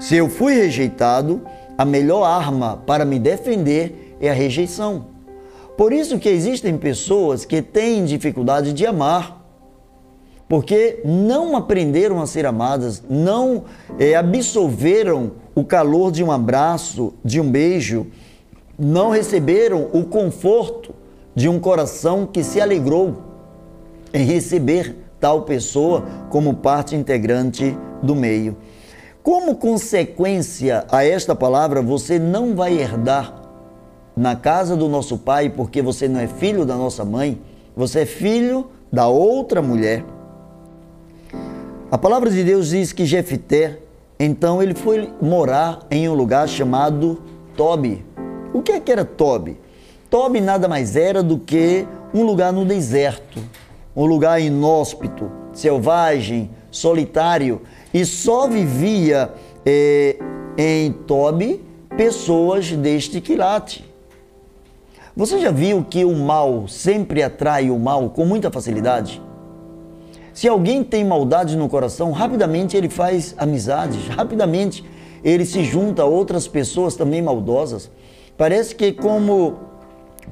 Se 0.00 0.16
eu 0.16 0.30
fui 0.30 0.54
rejeitado, 0.54 1.42
a 1.76 1.84
melhor 1.84 2.24
arma 2.24 2.82
para 2.86 3.04
me 3.04 3.18
defender 3.18 4.16
é 4.18 4.30
a 4.30 4.34
rejeição. 4.34 5.13
Por 5.76 5.92
isso 5.92 6.18
que 6.18 6.28
existem 6.28 6.76
pessoas 6.78 7.44
que 7.44 7.60
têm 7.60 8.04
dificuldade 8.04 8.72
de 8.72 8.86
amar, 8.86 9.44
porque 10.48 11.00
não 11.04 11.56
aprenderam 11.56 12.20
a 12.20 12.26
ser 12.26 12.46
amadas, 12.46 13.02
não 13.08 13.64
é, 13.98 14.14
absorveram 14.14 15.32
o 15.54 15.64
calor 15.64 16.12
de 16.12 16.22
um 16.22 16.30
abraço, 16.30 17.14
de 17.24 17.40
um 17.40 17.50
beijo, 17.50 18.06
não 18.78 19.10
receberam 19.10 19.88
o 19.92 20.04
conforto 20.04 20.94
de 21.34 21.48
um 21.48 21.58
coração 21.58 22.26
que 22.26 22.44
se 22.44 22.60
alegrou 22.60 23.16
em 24.12 24.24
receber 24.24 24.94
tal 25.18 25.42
pessoa 25.42 26.04
como 26.30 26.54
parte 26.54 26.94
integrante 26.94 27.76
do 28.00 28.14
meio. 28.14 28.56
Como 29.24 29.56
consequência 29.56 30.84
a 30.88 31.04
esta 31.04 31.34
palavra, 31.34 31.82
você 31.82 32.18
não 32.18 32.54
vai 32.54 32.78
herdar 32.78 33.43
na 34.16 34.36
casa 34.36 34.76
do 34.76 34.88
nosso 34.88 35.18
pai, 35.18 35.48
porque 35.48 35.82
você 35.82 36.08
não 36.08 36.20
é 36.20 36.26
filho 36.26 36.64
da 36.64 36.76
nossa 36.76 37.04
mãe, 37.04 37.40
você 37.76 38.00
é 38.00 38.06
filho 38.06 38.66
da 38.92 39.08
outra 39.08 39.60
mulher. 39.60 40.04
A 41.90 41.98
palavra 41.98 42.30
de 42.30 42.42
Deus 42.44 42.68
diz 42.68 42.92
que 42.92 43.04
Jefté, 43.04 43.78
então 44.18 44.62
ele 44.62 44.74
foi 44.74 45.12
morar 45.20 45.80
em 45.90 46.08
um 46.08 46.14
lugar 46.14 46.48
chamado 46.48 47.22
Tobi. 47.56 48.04
O 48.52 48.62
que, 48.62 48.72
é 48.72 48.80
que 48.80 48.92
era 48.92 49.04
Tobi? 49.04 49.58
Tobi 50.08 50.40
nada 50.40 50.68
mais 50.68 50.94
era 50.94 51.22
do 51.22 51.38
que 51.38 51.86
um 52.12 52.22
lugar 52.22 52.52
no 52.52 52.64
deserto, 52.64 53.40
um 53.96 54.06
lugar 54.06 54.40
inóspito, 54.40 55.30
selvagem, 55.52 56.50
solitário, 56.70 57.62
e 57.92 58.04
só 58.04 58.48
vivia 58.48 59.32
eh, 59.66 60.16
em 60.56 60.92
Tobi 60.92 61.60
pessoas 61.96 62.70
deste 62.72 63.20
quilate. 63.20 63.93
Você 65.16 65.38
já 65.38 65.52
viu 65.52 65.84
que 65.88 66.04
o 66.04 66.12
mal 66.14 66.66
sempre 66.66 67.22
atrai 67.22 67.70
o 67.70 67.78
mal 67.78 68.10
com 68.10 68.24
muita 68.24 68.50
facilidade? 68.50 69.22
Se 70.32 70.48
alguém 70.48 70.82
tem 70.82 71.04
maldade 71.04 71.56
no 71.56 71.68
coração, 71.68 72.10
rapidamente 72.10 72.76
ele 72.76 72.88
faz 72.88 73.32
amizades, 73.38 74.08
rapidamente 74.08 74.84
ele 75.22 75.44
se 75.44 75.62
junta 75.62 76.02
a 76.02 76.06
outras 76.06 76.48
pessoas 76.48 76.96
também 76.96 77.22
maldosas. 77.22 77.90
Parece 78.36 78.74
que 78.74 78.90
como 78.92 79.54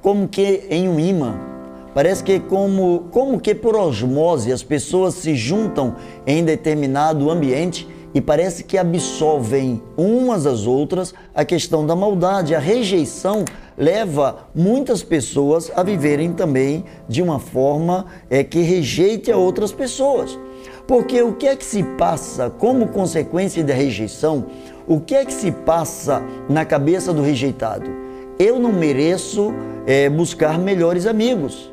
como 0.00 0.26
que 0.26 0.66
em 0.68 0.88
um 0.88 0.98
imã 0.98 1.52
Parece 1.94 2.24
que 2.24 2.40
como, 2.40 3.04
como 3.10 3.38
que 3.38 3.54
por 3.54 3.76
osmose 3.76 4.50
as 4.50 4.62
pessoas 4.62 5.14
se 5.14 5.34
juntam 5.34 5.94
em 6.26 6.42
determinado 6.42 7.30
ambiente 7.30 7.86
e 8.14 8.20
parece 8.20 8.64
que 8.64 8.78
absolvem 8.78 9.82
umas 9.96 10.46
às 10.46 10.66
outras 10.66 11.12
a 11.34 11.44
questão 11.44 11.86
da 11.86 11.94
maldade. 11.94 12.54
A 12.54 12.58
rejeição 12.58 13.44
leva 13.82 14.46
muitas 14.54 15.02
pessoas 15.02 15.72
a 15.74 15.82
viverem 15.82 16.32
também 16.32 16.84
de 17.08 17.20
uma 17.20 17.40
forma 17.40 18.06
é, 18.30 18.44
que 18.44 18.60
rejeite 18.60 19.32
a 19.32 19.36
outras 19.36 19.72
pessoas. 19.72 20.38
Porque 20.86 21.20
o 21.20 21.32
que 21.32 21.48
é 21.48 21.56
que 21.56 21.64
se 21.64 21.82
passa 21.82 22.48
como 22.48 22.88
consequência 22.88 23.64
da 23.64 23.74
rejeição? 23.74 24.46
O 24.86 25.00
que 25.00 25.16
é 25.16 25.24
que 25.24 25.32
se 25.32 25.50
passa 25.50 26.22
na 26.48 26.64
cabeça 26.64 27.12
do 27.12 27.22
rejeitado? 27.22 27.90
Eu 28.38 28.60
não 28.60 28.72
mereço 28.72 29.52
é, 29.84 30.08
buscar 30.08 30.60
melhores 30.60 31.04
amigos. 31.04 31.72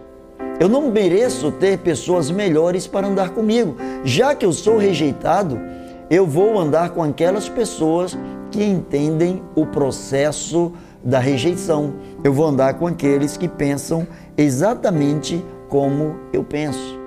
Eu 0.60 0.68
não 0.68 0.90
mereço 0.90 1.52
ter 1.52 1.78
pessoas 1.78 2.32
melhores 2.32 2.88
para 2.88 3.08
andar 3.08 3.30
comigo. 3.30 3.76
Já 4.04 4.34
que 4.34 4.46
eu 4.46 4.52
sou 4.52 4.78
rejeitado, 4.78 5.60
eu 6.10 6.26
vou 6.26 6.58
andar 6.58 6.90
com 6.90 7.04
aquelas 7.04 7.48
pessoas 7.48 8.18
que 8.52 8.64
entendem 8.64 9.44
o 9.56 9.66
processo 9.66 10.74
da 11.04 11.20
rejeição. 11.20 11.94
Eu 12.24 12.34
vou 12.34 12.46
andar 12.46 12.76
com 12.76 12.88
aqueles 12.88 13.38
que 13.38 13.48
pensam 13.48 14.08
exatamente 14.38 15.44
como 15.68 16.16
eu 16.34 16.44
penso. 16.44 17.00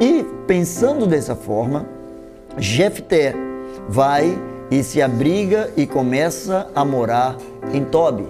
E 0.00 0.24
pensando 0.46 1.06
dessa 1.06 1.34
forma, 1.34 1.86
Jefté 2.58 3.34
vai 3.88 4.36
e 4.70 4.82
se 4.82 5.00
abriga 5.00 5.70
e 5.76 5.86
começa 5.86 6.68
a 6.74 6.84
morar 6.84 7.36
em 7.72 7.84
Tobi. 7.84 8.26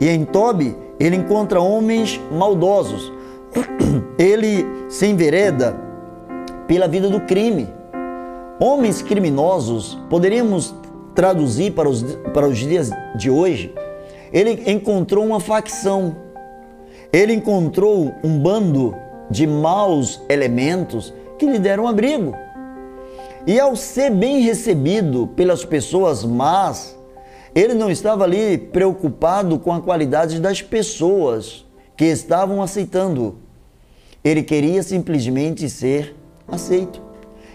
E 0.00 0.08
em 0.08 0.24
Tobi 0.24 0.76
ele 1.00 1.16
encontra 1.16 1.60
homens 1.60 2.20
maldosos, 2.30 3.12
ele 4.18 4.66
se 4.88 5.06
envereda 5.06 5.76
pela 6.66 6.86
vida 6.86 7.08
do 7.08 7.20
crime. 7.20 7.68
Homens 8.60 9.02
criminosos, 9.02 9.98
poderíamos 10.10 10.74
traduzir 11.14 11.72
para 11.72 11.88
os, 11.88 12.02
para 12.34 12.46
os 12.46 12.58
dias 12.58 12.90
de 13.16 13.30
hoje, 13.30 13.72
ele 14.32 14.70
encontrou 14.70 15.24
uma 15.24 15.40
facção, 15.40 16.16
ele 17.12 17.32
encontrou 17.32 18.14
um 18.22 18.38
bando 18.38 18.94
de 19.30 19.46
maus 19.46 20.20
elementos 20.28 21.12
que 21.38 21.46
lhe 21.46 21.58
deram 21.58 21.86
abrigo. 21.86 22.34
E 23.46 23.58
ao 23.58 23.74
ser 23.76 24.10
bem 24.10 24.40
recebido 24.40 25.26
pelas 25.28 25.64
pessoas 25.64 26.24
más, 26.24 26.98
ele 27.54 27.74
não 27.74 27.90
estava 27.90 28.24
ali 28.24 28.58
preocupado 28.58 29.58
com 29.58 29.72
a 29.72 29.80
qualidade 29.80 30.40
das 30.40 30.60
pessoas 30.60 31.64
que 31.96 32.04
estavam 32.04 32.62
aceitando. 32.62 33.38
Ele 34.22 34.42
queria 34.42 34.82
simplesmente 34.82 35.68
ser 35.70 36.14
aceito. 36.46 37.02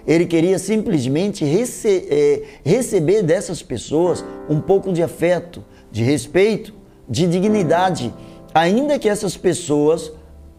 Ele 0.06 0.26
queria 0.26 0.60
simplesmente 0.60 1.46
rece 1.46 2.08
é, 2.10 2.44
receber 2.66 3.22
dessas 3.22 3.62
pessoas 3.62 4.24
um 4.50 4.60
pouco 4.60 4.92
de 4.92 5.02
afeto, 5.02 5.64
de 5.94 6.04
respeito, 6.04 6.74
de 7.08 7.28
dignidade, 7.28 8.12
ainda 8.52 8.98
que 8.98 9.08
essas 9.08 9.38
pessoas, 9.38 10.12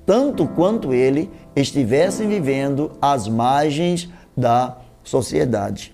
tanto 0.07 0.47
quanto 0.47 0.95
ele, 0.95 1.29
estivessem 1.57 2.29
vivendo 2.29 2.93
às 3.03 3.27
margens 3.27 4.09
da 4.37 4.79
sociedade. 5.03 5.93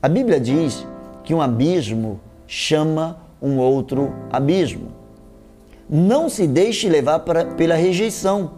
A 0.00 0.08
Bíblia 0.08 0.38
diz 0.38 0.86
que 1.24 1.34
um 1.34 1.42
abismo 1.42 2.20
chama 2.46 3.20
um 3.42 3.58
outro 3.58 4.14
abismo. 4.30 4.92
Não 5.88 6.28
se 6.28 6.46
deixe 6.46 6.88
levar 6.88 7.18
pela 7.56 7.74
rejeição, 7.74 8.52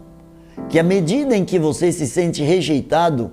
que 0.69 0.77
à 0.77 0.83
medida 0.83 1.35
em 1.35 1.43
que 1.43 1.57
você 1.57 1.91
se 1.91 2.05
sente 2.05 2.43
rejeitado, 2.43 3.31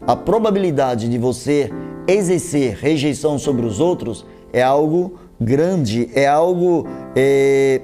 a 0.00 0.16
probabilidade 0.16 1.10
de 1.10 1.18
você 1.18 1.70
exercer 2.08 2.74
rejeição 2.76 3.38
sobre 3.38 3.66
os 3.66 3.80
outros 3.80 4.24
é 4.50 4.62
algo 4.62 5.25
grande, 5.40 6.10
é 6.14 6.26
algo 6.26 6.86
é, 7.14 7.82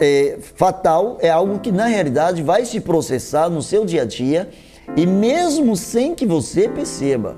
é, 0.00 0.38
fatal 0.40 1.18
é 1.20 1.28
algo 1.28 1.58
que 1.58 1.72
na 1.72 1.86
realidade 1.86 2.42
vai 2.42 2.64
se 2.64 2.80
processar 2.80 3.48
no 3.48 3.62
seu 3.62 3.84
dia 3.84 4.02
a 4.02 4.04
dia 4.04 4.48
e 4.96 5.06
mesmo 5.06 5.76
sem 5.76 6.14
que 6.14 6.26
você 6.26 6.68
perceba, 6.68 7.36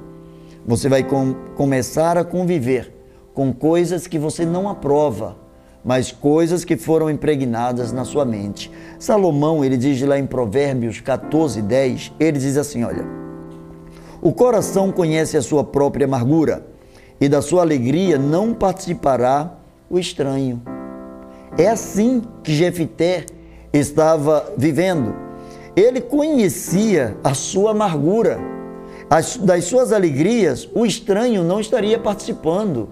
você 0.66 0.88
vai 0.88 1.02
com, 1.02 1.35
começar 1.54 2.18
a 2.18 2.25
conviver 2.25 2.92
com 3.32 3.52
coisas 3.52 4.06
que 4.06 4.18
você 4.18 4.44
não 4.44 4.68
aprova, 4.68 5.37
mas 5.85 6.11
coisas 6.11 6.64
que 6.64 6.76
foram 6.76 7.08
impregnadas 7.08 7.92
na 7.92 8.04
sua 8.04 8.25
mente. 8.25 8.70
Salomão, 8.99 9.64
ele 9.64 9.76
diz 9.76 10.00
lá 10.02 10.18
em 10.18 10.26
Provérbios 10.26 11.00
14, 11.00 11.62
10, 11.62 12.12
ele 12.18 12.38
diz 12.38 12.56
assim: 12.56 12.82
olha, 12.82 13.04
o 14.20 14.32
coração 14.32 14.90
conhece 14.90 15.37
a 15.37 15.42
sua 15.42 15.62
própria 15.62 16.06
amargura, 16.06 16.66
e 17.20 17.28
da 17.28 17.40
sua 17.40 17.62
alegria 17.62 18.18
não 18.18 18.52
participará 18.52 19.52
o 19.88 19.99
estranho. 19.99 20.62
É 21.58 21.68
assim 21.68 22.23
que 22.42 22.54
Jefité 22.54 23.26
estava 23.73 24.52
vivendo. 24.56 25.14
Ele 25.75 26.00
conhecia 26.00 27.16
a 27.23 27.35
sua 27.35 27.70
amargura, 27.70 28.38
as, 29.08 29.37
das 29.37 29.64
suas 29.64 29.92
alegrias, 29.92 30.68
o 30.75 30.85
estranho 30.85 31.44
não 31.44 31.61
estaria 31.61 31.99
participando. 31.99 32.88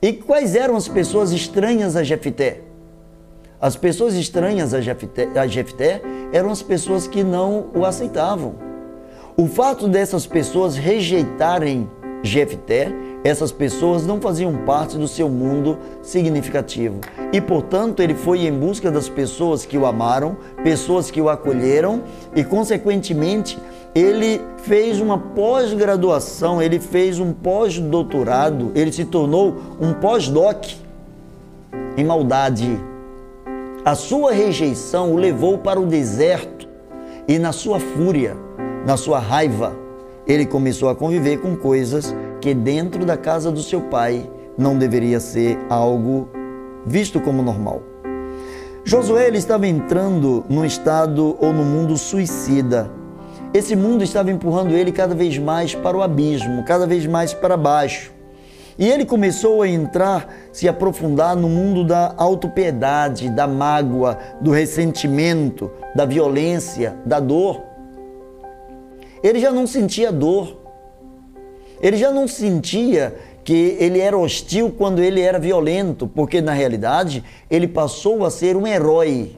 E 0.00 0.12
quais 0.12 0.56
eram 0.56 0.76
as 0.76 0.88
pessoas 0.88 1.30
estranhas 1.30 1.94
a 1.94 2.02
Jefité? 2.02 2.62
As 3.60 3.76
pessoas 3.76 4.14
estranhas 4.14 4.74
a 4.74 4.80
Jefté, 4.80 5.28
a 5.36 5.46
Jefté 5.46 6.02
eram 6.32 6.50
as 6.50 6.62
pessoas 6.62 7.06
que 7.06 7.22
não 7.22 7.66
o 7.72 7.84
aceitavam. 7.84 8.56
O 9.36 9.46
fato 9.46 9.86
dessas 9.86 10.26
pessoas 10.26 10.76
rejeitarem 10.76 11.88
Jefté, 12.22 12.92
essas 13.24 13.52
pessoas 13.52 14.06
não 14.06 14.20
faziam 14.20 14.54
parte 14.64 14.96
do 14.96 15.06
seu 15.06 15.28
mundo 15.28 15.78
significativo. 16.02 17.00
E, 17.32 17.40
portanto, 17.40 18.00
ele 18.00 18.14
foi 18.14 18.46
em 18.46 18.52
busca 18.52 18.90
das 18.90 19.08
pessoas 19.08 19.64
que 19.64 19.78
o 19.78 19.86
amaram, 19.86 20.36
pessoas 20.62 21.10
que 21.10 21.20
o 21.20 21.28
acolheram 21.28 22.02
e, 22.34 22.42
consequentemente, 22.42 23.58
ele 23.94 24.40
fez 24.58 25.00
uma 25.00 25.18
pós-graduação, 25.18 26.62
ele 26.62 26.80
fez 26.80 27.18
um 27.20 27.32
pós-doutorado, 27.32 28.72
ele 28.74 28.92
se 28.92 29.04
tornou 29.04 29.56
um 29.80 29.92
pós-doc 29.92 30.64
em 31.96 32.04
maldade. 32.04 32.78
A 33.84 33.94
sua 33.94 34.32
rejeição 34.32 35.12
o 35.12 35.16
levou 35.16 35.58
para 35.58 35.80
o 35.80 35.86
deserto 35.86 36.68
e, 37.28 37.38
na 37.38 37.52
sua 37.52 37.78
fúria, 37.78 38.36
na 38.86 38.96
sua 38.96 39.18
raiva, 39.18 39.81
ele 40.26 40.46
começou 40.46 40.88
a 40.88 40.94
conviver 40.94 41.38
com 41.38 41.56
coisas 41.56 42.14
que 42.40 42.54
dentro 42.54 43.04
da 43.04 43.16
casa 43.16 43.50
do 43.50 43.62
seu 43.62 43.80
pai 43.82 44.30
não 44.56 44.76
deveria 44.76 45.20
ser 45.20 45.58
algo 45.68 46.28
visto 46.86 47.20
como 47.20 47.42
normal. 47.42 47.82
Josué 48.84 49.28
ele 49.28 49.38
estava 49.38 49.66
entrando 49.66 50.44
num 50.48 50.64
estado 50.64 51.36
ou 51.40 51.52
no 51.52 51.64
mundo 51.64 51.96
suicida. 51.96 52.90
Esse 53.54 53.76
mundo 53.76 54.02
estava 54.02 54.30
empurrando 54.30 54.72
ele 54.72 54.90
cada 54.90 55.14
vez 55.14 55.38
mais 55.38 55.74
para 55.74 55.96
o 55.96 56.02
abismo, 56.02 56.64
cada 56.64 56.86
vez 56.86 57.06
mais 57.06 57.32
para 57.32 57.56
baixo. 57.56 58.12
E 58.78 58.88
ele 58.88 59.04
começou 59.04 59.62
a 59.62 59.68
entrar, 59.68 60.26
se 60.50 60.68
aprofundar 60.68 61.36
no 61.36 61.48
mundo 61.48 61.84
da 61.84 62.14
autopiedade, 62.16 63.30
da 63.30 63.46
mágoa, 63.46 64.18
do 64.40 64.50
ressentimento, 64.50 65.70
da 65.94 66.04
violência, 66.04 66.96
da 67.04 67.20
dor. 67.20 67.60
Ele 69.22 69.38
já 69.38 69.52
não 69.52 69.66
sentia 69.66 70.10
dor. 70.10 70.60
Ele 71.80 71.96
já 71.96 72.10
não 72.10 72.26
sentia 72.26 73.14
que 73.44 73.76
ele 73.78 73.98
era 74.00 74.16
hostil 74.16 74.70
quando 74.70 75.00
ele 75.00 75.20
era 75.20 75.38
violento, 75.38 76.06
porque 76.06 76.40
na 76.40 76.52
realidade 76.52 77.24
ele 77.50 77.66
passou 77.66 78.24
a 78.24 78.30
ser 78.30 78.56
um 78.56 78.66
herói. 78.66 79.36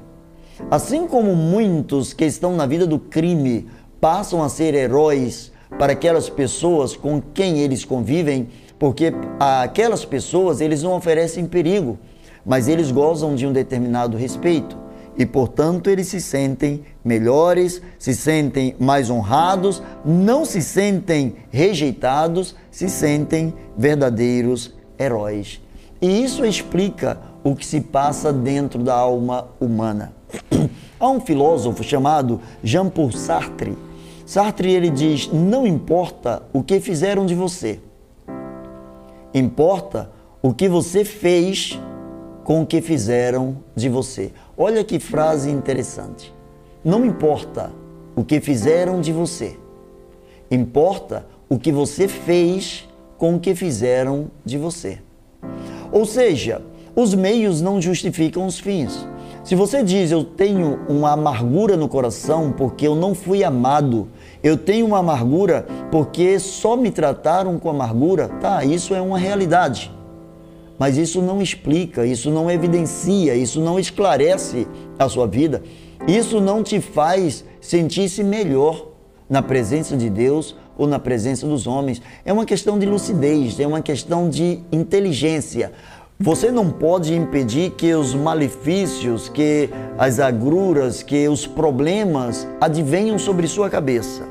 Assim 0.70 1.06
como 1.06 1.34
muitos 1.34 2.12
que 2.12 2.24
estão 2.24 2.54
na 2.54 2.66
vida 2.66 2.86
do 2.86 2.98
crime 2.98 3.68
passam 4.00 4.42
a 4.42 4.48
ser 4.48 4.74
heróis 4.74 5.52
para 5.78 5.92
aquelas 5.92 6.28
pessoas 6.28 6.94
com 6.94 7.20
quem 7.20 7.60
eles 7.60 7.84
convivem, 7.84 8.48
porque 8.78 9.12
aquelas 9.40 10.04
pessoas 10.04 10.60
eles 10.60 10.82
não 10.82 10.94
oferecem 10.94 11.46
perigo, 11.46 11.98
mas 12.44 12.68
eles 12.68 12.90
gozam 12.90 13.34
de 13.34 13.46
um 13.46 13.52
determinado 13.52 14.16
respeito 14.16 14.83
e, 15.16 15.24
portanto, 15.24 15.88
eles 15.88 16.08
se 16.08 16.20
sentem 16.20 16.82
melhores, 17.04 17.80
se 17.98 18.14
sentem 18.14 18.74
mais 18.78 19.10
honrados, 19.10 19.82
não 20.04 20.44
se 20.44 20.60
sentem 20.60 21.36
rejeitados, 21.50 22.56
se 22.70 22.88
sentem 22.88 23.54
verdadeiros 23.76 24.74
heróis. 24.98 25.60
E 26.02 26.24
isso 26.24 26.44
explica 26.44 27.18
o 27.44 27.54
que 27.54 27.64
se 27.64 27.80
passa 27.80 28.32
dentro 28.32 28.82
da 28.82 28.94
alma 28.94 29.46
humana. 29.60 30.12
Há 30.98 31.08
um 31.08 31.20
filósofo 31.20 31.84
chamado 31.84 32.40
Jean-Paul 32.62 33.12
Sartre. 33.12 33.76
Sartre 34.26 34.72
ele 34.72 34.90
diz: 34.90 35.30
"Não 35.32 35.66
importa 35.66 36.42
o 36.52 36.62
que 36.62 36.80
fizeram 36.80 37.26
de 37.26 37.34
você. 37.34 37.80
Importa 39.32 40.10
o 40.42 40.52
que 40.52 40.68
você 40.68 41.04
fez 41.04 41.78
com 42.42 42.62
o 42.62 42.66
que 42.66 42.80
fizeram 42.80 43.58
de 43.76 43.88
você." 43.88 44.32
Olha 44.56 44.84
que 44.84 45.00
frase 45.00 45.50
interessante. 45.50 46.32
Não 46.84 47.04
importa 47.04 47.72
o 48.14 48.24
que 48.24 48.40
fizeram 48.40 49.00
de 49.00 49.12
você, 49.12 49.58
importa 50.50 51.26
o 51.48 51.58
que 51.58 51.72
você 51.72 52.06
fez 52.06 52.88
com 53.18 53.34
o 53.34 53.40
que 53.40 53.54
fizeram 53.54 54.30
de 54.44 54.56
você. 54.56 54.98
Ou 55.90 56.04
seja, 56.04 56.62
os 56.94 57.14
meios 57.14 57.60
não 57.60 57.80
justificam 57.80 58.46
os 58.46 58.58
fins. 58.58 59.06
Se 59.42 59.54
você 59.54 59.82
diz 59.82 60.10
eu 60.10 60.24
tenho 60.24 60.80
uma 60.88 61.12
amargura 61.12 61.76
no 61.76 61.88
coração 61.88 62.52
porque 62.52 62.86
eu 62.86 62.94
não 62.94 63.14
fui 63.14 63.44
amado, 63.44 64.08
eu 64.42 64.56
tenho 64.56 64.86
uma 64.86 64.98
amargura 64.98 65.66
porque 65.90 66.38
só 66.38 66.76
me 66.76 66.90
trataram 66.90 67.58
com 67.58 67.68
amargura, 67.68 68.28
tá, 68.40 68.64
isso 68.64 68.94
é 68.94 69.00
uma 69.00 69.18
realidade. 69.18 69.93
Mas 70.78 70.96
isso 70.96 71.22
não 71.22 71.40
explica, 71.40 72.04
isso 72.06 72.30
não 72.30 72.50
evidencia, 72.50 73.34
isso 73.34 73.60
não 73.60 73.78
esclarece 73.78 74.66
a 74.98 75.08
sua 75.08 75.26
vida. 75.26 75.62
Isso 76.06 76.40
não 76.40 76.62
te 76.62 76.80
faz 76.80 77.44
sentir-se 77.60 78.22
melhor 78.22 78.88
na 79.28 79.40
presença 79.40 79.96
de 79.96 80.10
Deus 80.10 80.56
ou 80.76 80.86
na 80.86 80.98
presença 80.98 81.46
dos 81.46 81.66
homens. 81.66 82.02
É 82.24 82.32
uma 82.32 82.44
questão 82.44 82.78
de 82.78 82.86
lucidez, 82.86 83.58
é 83.58 83.66
uma 83.66 83.80
questão 83.80 84.28
de 84.28 84.60
inteligência. 84.70 85.72
Você 86.18 86.50
não 86.50 86.70
pode 86.70 87.14
impedir 87.14 87.70
que 87.70 87.92
os 87.94 88.14
malefícios, 88.14 89.28
que 89.28 89.68
as 89.98 90.20
agruras, 90.20 91.02
que 91.02 91.28
os 91.28 91.46
problemas 91.46 92.46
advenham 92.60 93.18
sobre 93.18 93.48
sua 93.48 93.68
cabeça. 93.68 94.22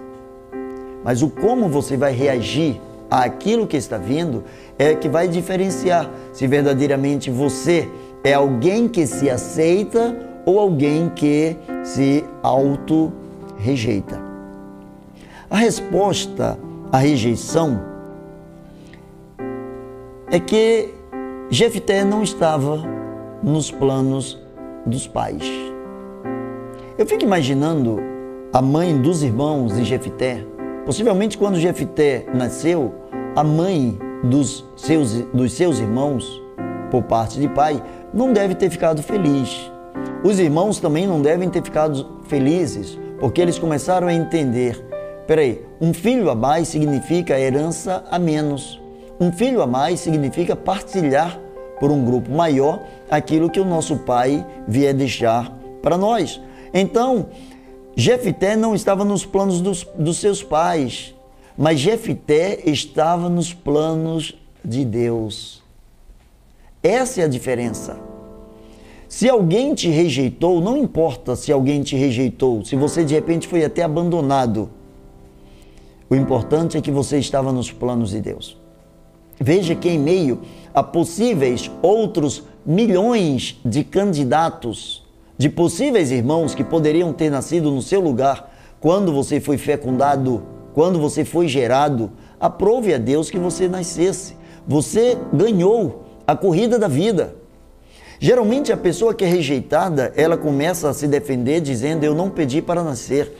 Mas 1.03 1.21
o 1.21 1.29
como 1.29 1.67
você 1.67 1.97
vai 1.97 2.13
reagir 2.13 2.79
àquilo 3.11 3.67
que 3.67 3.75
está 3.75 3.97
vindo 3.97 4.43
é 4.77 4.95
que 4.95 5.07
vai 5.07 5.27
diferenciar 5.27 6.09
se 6.31 6.47
verdadeiramente 6.47 7.29
você 7.29 7.87
é 8.23 8.33
alguém 8.33 8.87
que 8.87 9.05
se 9.05 9.29
aceita 9.29 10.15
ou 10.45 10.59
alguém 10.59 11.09
que 11.09 11.55
se 11.83 12.23
auto-rejeita. 12.41 14.19
A 15.49 15.57
resposta 15.57 16.57
à 16.91 16.97
rejeição 16.97 17.79
é 20.31 20.39
que 20.39 20.89
Jefté 21.49 22.03
não 22.03 22.23
estava 22.23 22.83
nos 23.43 23.69
planos 23.69 24.41
dos 24.85 25.07
pais. 25.07 25.43
Eu 26.97 27.05
fico 27.05 27.23
imaginando 27.23 27.99
a 28.51 28.61
mãe 28.61 28.99
dos 28.99 29.23
irmãos 29.23 29.75
de 29.75 29.83
Jefté. 29.83 30.43
Possivelmente 30.85 31.37
quando 31.37 31.59
Jefté 31.59 32.25
nasceu, 32.33 32.93
a 33.35 33.43
mãe 33.43 33.97
dos 34.23 34.65
seus, 34.75 35.13
dos 35.33 35.53
seus 35.53 35.79
irmãos, 35.79 36.41
por 36.89 37.03
parte 37.03 37.39
de 37.39 37.47
pai, 37.49 37.83
não 38.13 38.31
deve 38.31 38.55
ter 38.55 38.69
ficado 38.69 39.03
feliz. 39.03 39.71
Os 40.23 40.39
irmãos 40.39 40.79
também 40.79 41.05
não 41.05 41.21
devem 41.21 41.49
ter 41.49 41.61
ficado 41.61 42.21
felizes, 42.27 42.97
porque 43.19 43.41
eles 43.41 43.59
começaram 43.59 44.07
a 44.07 44.13
entender: 44.13 44.81
peraí, 45.27 45.65
um 45.81 45.93
filho 45.93 46.29
a 46.29 46.35
mais 46.35 46.67
significa 46.69 47.39
herança 47.39 48.03
a 48.09 48.17
menos. 48.17 48.81
Um 49.19 49.31
filho 49.31 49.61
a 49.61 49.67
mais 49.67 49.99
significa 49.99 50.55
partilhar 50.55 51.39
por 51.79 51.91
um 51.91 52.03
grupo 52.03 52.31
maior 52.31 52.81
aquilo 53.09 53.49
que 53.49 53.59
o 53.59 53.65
nosso 53.65 53.97
pai 53.97 54.45
vier 54.67 54.93
deixar 54.93 55.51
para 55.81 55.97
nós. 55.97 56.41
Então, 56.73 57.27
Jefité 57.95 58.55
não 58.55 58.73
estava 58.73 59.05
nos 59.05 59.25
planos 59.25 59.61
dos, 59.61 59.87
dos 59.97 60.17
seus 60.17 60.41
pais. 60.41 61.13
Mas 61.57 61.79
Jefité 61.79 62.61
estava 62.65 63.29
nos 63.29 63.53
planos 63.53 64.35
de 64.63 64.83
Deus. 64.83 65.61
Essa 66.81 67.21
é 67.21 67.23
a 67.25 67.27
diferença. 67.27 67.97
Se 69.07 69.29
alguém 69.29 69.75
te 69.75 69.87
rejeitou, 69.89 70.59
não 70.59 70.75
importa 70.75 71.35
se 71.35 71.51
alguém 71.51 71.83
te 71.83 71.95
rejeitou, 71.95 72.65
se 72.65 72.75
você 72.75 73.05
de 73.05 73.13
repente 73.13 73.47
foi 73.47 73.63
até 73.63 73.83
abandonado. 73.83 74.71
O 76.09 76.15
importante 76.15 76.77
é 76.77 76.81
que 76.81 76.91
você 76.91 77.19
estava 77.19 77.51
nos 77.51 77.71
planos 77.71 78.09
de 78.09 78.21
Deus. 78.21 78.57
Veja 79.39 79.75
que 79.75 79.89
em 79.89 79.99
meio 79.99 80.41
a 80.73 80.81
possíveis 80.81 81.69
outros 81.81 82.43
milhões 82.65 83.59
de 83.63 83.83
candidatos, 83.83 85.03
de 85.37 85.49
possíveis 85.49 86.09
irmãos 86.09 86.55
que 86.55 86.63
poderiam 86.63 87.13
ter 87.13 87.29
nascido 87.29 87.69
no 87.69 87.81
seu 87.81 88.01
lugar 88.01 88.51
quando 88.79 89.13
você 89.13 89.39
foi 89.39 89.57
fecundado, 89.57 90.43
quando 90.73 90.99
você 90.99 91.23
foi 91.23 91.47
gerado. 91.47 92.11
Aprove 92.39 92.93
a 92.93 92.97
Deus 92.97 93.29
que 93.29 93.39
você 93.39 93.67
nascesse. 93.67 94.35
Você 94.67 95.17
ganhou 95.31 96.03
a 96.25 96.35
corrida 96.35 96.79
da 96.79 96.87
vida. 96.87 97.35
Geralmente 98.19 98.71
a 98.71 98.77
pessoa 98.77 99.13
que 99.13 99.23
é 99.23 99.27
rejeitada, 99.27 100.13
ela 100.15 100.37
começa 100.37 100.89
a 100.89 100.93
se 100.93 101.07
defender 101.07 101.59
dizendo: 101.61 102.03
"Eu 102.03 102.15
não 102.15 102.29
pedi 102.29 102.61
para 102.61 102.83
nascer". 102.83 103.35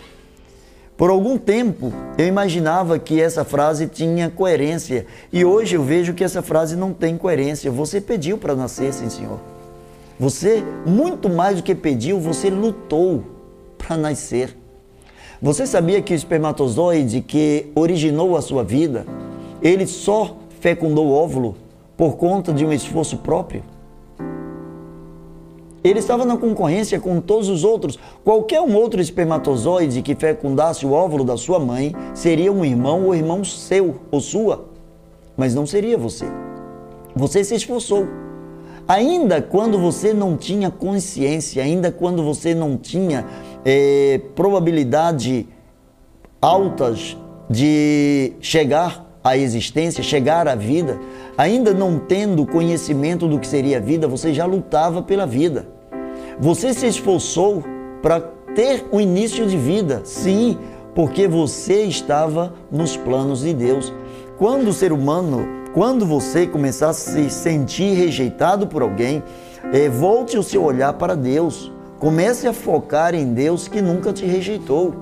Por 0.96 1.10
algum 1.10 1.38
tempo 1.38 1.91
eu 2.17 2.28
imaginava 2.28 3.00
que 3.00 3.19
essa 3.19 3.43
frase 3.43 3.88
tinha 3.88 4.30
coerência 4.30 5.06
e 5.32 5.43
hoje 5.43 5.76
eu 5.76 5.84
vejo 5.84 6.13
que 6.13 6.24
essa 6.24 6.41
frase 6.41 6.76
não 6.76 6.93
tem 6.93 7.17
coerência. 7.17 7.72
Você 7.72 8.00
pediu 8.00 8.38
para 8.38 8.56
nascer, 8.56 8.93
sim, 8.93 9.10
senhor. 9.10 9.39
Você, 10.19 10.63
muito 10.86 11.30
mais 11.30 11.58
do 11.58 11.63
que 11.63 11.74
pediu, 11.74 12.19
você 12.19 12.50
lutou 12.50 13.24
para 13.78 13.98
nascer. 13.98 14.56
Você 15.43 15.67
sabia 15.67 16.01
que 16.01 16.13
o 16.13 16.15
espermatozoide 16.15 17.19
que 17.19 17.69
originou 17.75 18.38
a 18.38 18.41
sua 18.41 18.63
vida, 18.63 19.06
ele 19.62 19.86
só 19.86 20.38
fecundou 20.62 21.08
o 21.08 21.12
óvulo 21.12 21.58
por 21.97 22.15
conta 22.15 22.53
de 22.53 22.65
um 22.65 22.71
esforço 22.71 23.17
próprio? 23.17 23.62
Ele 25.84 25.99
estava 25.99 26.23
na 26.23 26.38
concorrência 26.38 26.97
com 26.97 27.19
todos 27.19 27.49
os 27.49 27.65
outros. 27.65 27.99
Qualquer 28.23 28.62
um 28.62 28.73
outro 28.73 29.01
espermatozoide 29.01 30.01
que 30.01 30.15
fecundasse 30.15 30.86
o 30.86 30.93
óvulo 30.93 31.25
da 31.25 31.36
sua 31.36 31.60
mãe 31.60 31.93
seria 32.13 32.49
um 32.49 32.63
irmão 32.63 33.08
ou 33.08 33.13
irmão 33.13 33.43
seu 33.43 33.95
ou 34.10 34.21
sua, 34.21 34.69
mas 35.36 35.53
não 35.53 35.65
seria 35.65 35.97
você. 35.97 36.25
Você 37.13 37.43
se 37.43 37.53
esforçou. 37.53 38.08
Ainda 38.88 39.41
quando 39.41 39.77
você 39.77 40.13
não 40.13 40.38
tinha 40.38 40.71
consciência, 40.71 41.63
ainda 41.63 41.91
quando 41.91 42.23
você 42.23 42.56
não 42.56 42.77
tinha 42.77 43.25
é, 43.65 44.19
probabilidade 44.36 45.47
altas 46.41 47.17
de 47.49 48.34
chegar 48.41 49.06
à 49.23 49.38
existência, 49.38 50.04
chegar 50.04 50.47
à 50.47 50.56
vida, 50.56 50.99
ainda 51.38 51.73
não 51.73 51.97
tendo 51.97 52.45
conhecimento 52.45 53.28
do 53.28 53.39
que 53.39 53.47
seria 53.47 53.78
a 53.78 53.82
vida, 53.82 54.08
você 54.08 54.34
já 54.34 54.45
lutava 54.45 55.02
pela 55.02 55.26
vida. 55.26 55.67
Você 56.39 56.73
se 56.73 56.88
esforçou 56.88 57.63
para 58.02 58.19
ter 58.56 58.86
o 58.91 58.97
um 58.97 59.02
início 59.02 59.45
de 59.47 59.58
vida, 59.58 60.02
sim, 60.04 60.58
porque 60.93 61.28
você 61.28 61.84
estava 61.84 62.54
nos 62.71 62.97
planos 62.97 63.41
de 63.41 63.54
Deus. 63.54 63.93
Quando 64.38 64.67
o 64.67 64.73
ser 64.73 64.91
humano, 64.91 65.47
quando 65.73 66.06
você 66.06 66.45
começar 66.45 66.89
a 66.89 66.93
se 66.93 67.30
sentir 67.30 67.93
rejeitado 67.93 68.67
por 68.67 68.82
alguém, 68.82 69.23
é, 69.71 69.89
volte 69.89 70.38
o 70.38 70.43
seu 70.43 70.63
olhar 70.63 70.93
para 70.93 71.15
Deus. 71.15 71.71
Comece 72.03 72.49
a 72.49 72.51
focar 72.51 73.15
em 73.15 73.33
Deus 73.33 73.69
que 73.69 73.81
nunca 73.81 74.11
te 74.11 74.25
rejeitou, 74.25 74.93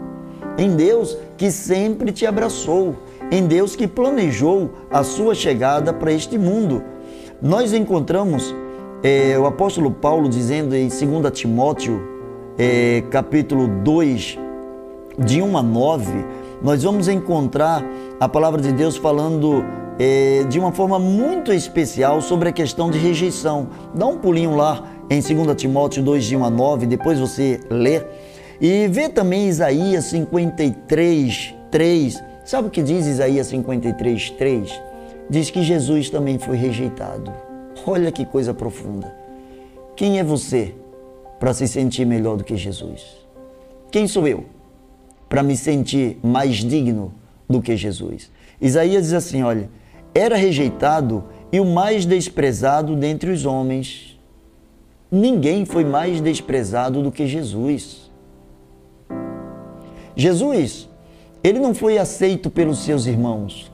em 0.55 0.75
Deus 0.75 1.17
que 1.35 1.49
sempre 1.49 2.11
te 2.11 2.27
abraçou, 2.27 2.95
em 3.31 3.47
Deus 3.47 3.75
que 3.75 3.87
planejou 3.87 4.69
a 4.91 5.03
sua 5.03 5.33
chegada 5.33 5.91
para 5.91 6.11
este 6.11 6.37
mundo. 6.37 6.83
Nós 7.41 7.73
encontramos 7.73 8.53
é, 9.01 9.35
o 9.35 9.47
apóstolo 9.47 9.89
Paulo 9.89 10.29
dizendo 10.29 10.75
em 10.75 10.89
2 10.89 10.99
Timóteo, 11.33 11.99
é, 12.55 13.01
capítulo 13.09 13.67
2, 13.83 14.37
de 15.17 15.41
1 15.41 15.57
a 15.57 15.63
9, 15.63 16.25
nós 16.61 16.83
vamos 16.83 17.07
encontrar 17.07 17.83
a 18.19 18.29
palavra 18.29 18.61
de 18.61 18.71
Deus 18.71 18.95
falando 18.95 19.65
é, 19.97 20.43
de 20.47 20.59
uma 20.59 20.71
forma 20.71 20.99
muito 20.99 21.51
especial 21.51 22.21
sobre 22.21 22.49
a 22.49 22.51
questão 22.51 22.91
de 22.91 22.99
rejeição. 22.99 23.69
Dá 23.95 24.05
um 24.05 24.19
pulinho 24.19 24.55
lá 24.55 24.83
em 25.11 25.19
2 25.19 25.55
Timóteo 25.57 26.01
2, 26.01 26.23
de 26.23 26.37
1 26.37 26.45
a 26.45 26.49
9, 26.49 26.85
depois 26.85 27.19
você 27.19 27.59
lê. 27.69 28.01
E 28.61 28.87
vê 28.87 29.09
também 29.09 29.49
Isaías 29.49 30.05
53, 30.05 31.53
3. 31.69 32.23
Sabe 32.45 32.69
o 32.69 32.71
que 32.71 32.81
diz 32.81 33.05
Isaías 33.05 33.47
53, 33.47 34.29
3? 34.29 34.81
Diz 35.29 35.49
que 35.49 35.63
Jesus 35.63 36.09
também 36.09 36.39
foi 36.39 36.55
rejeitado. 36.55 37.29
Olha 37.85 38.09
que 38.09 38.23
coisa 38.23 38.53
profunda. 38.53 39.13
Quem 39.97 40.17
é 40.17 40.23
você 40.23 40.73
para 41.37 41.53
se 41.53 41.67
sentir 41.67 42.05
melhor 42.05 42.37
do 42.37 42.45
que 42.45 42.55
Jesus? 42.55 43.03
Quem 43.91 44.07
sou 44.07 44.25
eu 44.25 44.45
para 45.27 45.43
me 45.43 45.57
sentir 45.57 46.17
mais 46.23 46.57
digno 46.57 47.13
do 47.49 47.61
que 47.61 47.75
Jesus? 47.75 48.31
Isaías 48.61 49.03
diz 49.03 49.13
assim: 49.13 49.43
olha, 49.43 49.69
era 50.15 50.37
rejeitado 50.37 51.25
e 51.51 51.59
o 51.59 51.65
mais 51.65 52.05
desprezado 52.05 52.95
dentre 52.95 53.29
os 53.29 53.45
homens. 53.45 54.10
Ninguém 55.11 55.65
foi 55.65 55.83
mais 55.83 56.21
desprezado 56.21 57.03
do 57.03 57.11
que 57.11 57.27
Jesus. 57.27 58.09
Jesus, 60.15 60.87
ele 61.43 61.59
não 61.59 61.73
foi 61.73 61.97
aceito 61.97 62.49
pelos 62.49 62.79
seus 62.79 63.05
irmãos. 63.05 63.69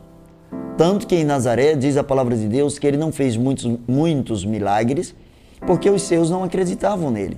Tanto 0.75 1.05
que 1.05 1.15
em 1.15 1.23
Nazaré 1.23 1.75
diz 1.75 1.95
a 1.95 2.03
palavra 2.03 2.35
de 2.35 2.47
Deus 2.47 2.79
que 2.79 2.87
ele 2.87 2.97
não 2.97 3.11
fez 3.11 3.37
muitos, 3.37 3.65
muitos 3.87 4.43
milagres 4.43 5.13
porque 5.65 5.89
os 5.89 6.01
seus 6.01 6.29
não 6.29 6.43
acreditavam 6.43 7.11
nele. 7.11 7.37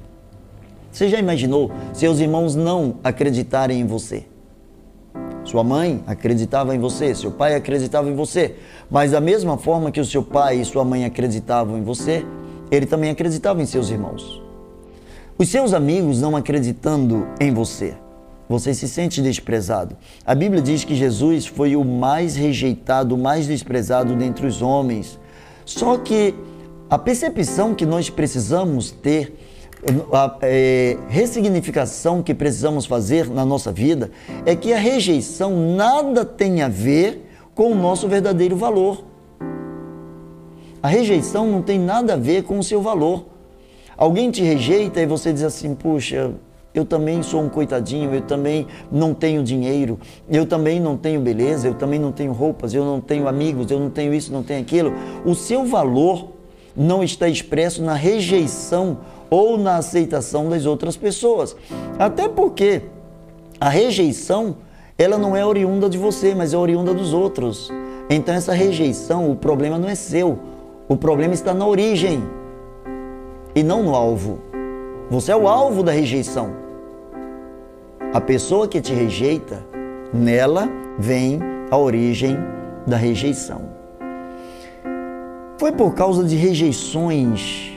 Você 0.92 1.10
já 1.10 1.20
imaginou 1.20 1.72
seus 1.94 2.20
irmãos 2.20 2.56
não 2.56 2.96
acreditarem 3.04 3.82
em 3.82 3.86
você? 3.86 4.26
Sua 5.44 5.64
mãe 5.64 6.04
acreditava 6.06 6.76
em 6.76 6.80
você, 6.80 7.16
seu 7.16 7.32
pai 7.32 7.56
acreditava 7.56 8.10
em 8.10 8.16
você, 8.16 8.56
mas 8.90 9.12
da 9.12 9.20
mesma 9.20 9.58
forma 9.58 9.92
que 9.92 10.00
o 10.00 10.06
seu 10.06 10.24
pai 10.24 10.62
e 10.62 10.66
sua 10.66 10.86
mãe 10.86 11.06
acreditavam 11.06 11.78
em 11.78 11.84
você, 11.84 12.26
ele 12.72 12.86
também 12.86 13.10
acreditava 13.10 13.62
em 13.62 13.66
seus 13.66 13.90
irmãos. 13.90 14.42
Os 15.38 15.50
seus 15.50 15.74
amigos 15.74 16.22
não 16.22 16.36
acreditando 16.36 17.26
em 17.40 17.54
você, 17.54 17.94
você 18.50 18.74
se 18.74 18.88
sente 18.88 19.22
desprezado. 19.22 19.96
A 20.26 20.36
Bíblia 20.36 20.62
diz 20.62 20.84
que 20.84 20.96
Jesus 20.96 21.46
foi 21.46 21.76
o 21.76 21.86
mais 21.86 22.36
rejeitado, 22.36 23.16
o 23.16 23.18
mais 23.18 23.48
desprezado 23.48 24.16
dentre 24.16 24.46
os 24.46 24.62
homens. 24.62 25.20
Só 25.66 25.98
que 25.98 26.34
a 26.90 26.98
percepção 26.98 27.76
que 27.76 27.86
nós 27.86 28.10
precisamos 28.10 28.90
ter, 28.92 29.34
a 30.12 30.38
é, 30.42 30.98
ressignificação 31.08 32.24
que 32.24 32.34
precisamos 32.34 32.86
fazer 32.86 33.30
na 33.30 33.46
nossa 33.46 33.72
vida, 33.72 34.10
é 34.46 34.56
que 34.56 34.74
a 34.74 34.78
rejeição 34.78 35.76
nada 35.76 36.26
tem 36.26 36.62
a 36.64 36.68
ver 36.68 37.30
com 37.54 37.72
o 37.72 37.76
nosso 37.76 38.08
verdadeiro 38.08 38.58
valor. 38.58 39.09
A 40.82 40.88
rejeição 40.88 41.46
não 41.48 41.62
tem 41.62 41.78
nada 41.78 42.14
a 42.14 42.18
ver 42.18 42.44
com 42.44 42.58
o 42.58 42.64
seu 42.64 42.82
valor. 42.82 43.26
Alguém 43.98 44.32
te 44.32 44.42
rejeita 44.42 45.02
e 45.02 45.06
você 45.06 45.34
diz 45.34 45.44
assim: 45.44 45.76
puxa, 45.76 46.32
eu 46.74 46.86
também 46.86 47.22
sou 47.22 47.42
um 47.42 47.50
coitadinho, 47.50 48.14
eu 48.14 48.22
também 48.22 48.66
não 48.90 49.14
tenho 49.14 49.44
dinheiro, 49.44 50.00
eu 50.30 50.46
também 50.46 50.80
não 50.80 50.96
tenho 50.96 51.20
beleza, 51.20 51.68
eu 51.68 51.74
também 51.74 52.00
não 52.00 52.12
tenho 52.12 52.32
roupas, 52.32 52.74
eu 52.74 52.86
não 52.86 53.02
tenho 53.02 53.28
amigos, 53.28 53.70
eu 53.70 53.80
não 53.80 53.90
tenho 53.90 54.14
isso, 54.14 54.32
não 54.32 54.44
tenho 54.44 54.62
aquilo. 54.62 54.94
O 55.26 55.36
seu 55.36 55.66
valor 55.66 56.30
não 56.76 57.04
está 57.04 57.28
expresso 57.28 57.84
na 57.84 57.94
rejeição 57.94 59.00
ou 59.30 59.58
na 59.58 59.78
aceitação 59.78 60.50
das 60.50 60.66
outras 60.66 60.96
pessoas. 60.96 61.56
Até 61.98 62.30
porque 62.30 62.84
a 63.60 63.68
rejeição, 63.68 64.56
ela 64.98 65.18
não 65.18 65.36
é 65.36 65.46
oriunda 65.46 65.90
de 65.90 65.98
você, 65.98 66.34
mas 66.34 66.54
é 66.54 66.58
oriunda 66.58 66.94
dos 66.94 67.14
outros. 67.14 67.70
Então 68.10 68.34
essa 68.34 68.54
rejeição, 68.54 69.30
o 69.30 69.36
problema 69.36 69.78
não 69.78 69.90
é 69.90 69.96
seu. 69.96 70.40
O 70.90 70.98
problema 70.98 71.36
está 71.36 71.54
na 71.54 71.68
origem 71.68 72.24
e 73.54 73.62
não 73.62 73.84
no 73.84 73.94
alvo. 73.94 74.40
Você 75.12 75.32
é 75.32 75.36
o 75.36 75.48
alvo 75.48 75.84
da 75.84 75.92
rejeição. 75.92 76.50
A 78.12 78.20
pessoa 78.20 78.68
que 78.68 78.82
te 78.82 78.92
rejeita, 78.92 79.64
nela 80.12 80.68
vem 80.98 81.40
a 81.70 81.78
origem 81.78 82.40
da 82.88 82.98
rejeição. 82.98 83.70
Foi 85.60 85.72
por 85.72 85.94
causa 85.94 86.24
de 86.24 86.36
rejeições 86.36 87.72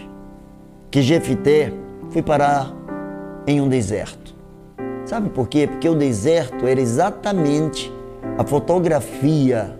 que 0.90 1.02
Jefité 1.02 1.70
foi 2.08 2.22
parar 2.22 2.72
em 3.46 3.60
um 3.60 3.68
deserto. 3.68 4.34
Sabe 5.04 5.28
por 5.28 5.48
quê? 5.48 5.66
Porque 5.66 5.86
o 5.86 5.94
deserto 5.94 6.66
era 6.66 6.80
exatamente 6.80 7.92
a 8.38 8.44
fotografia, 8.44 9.78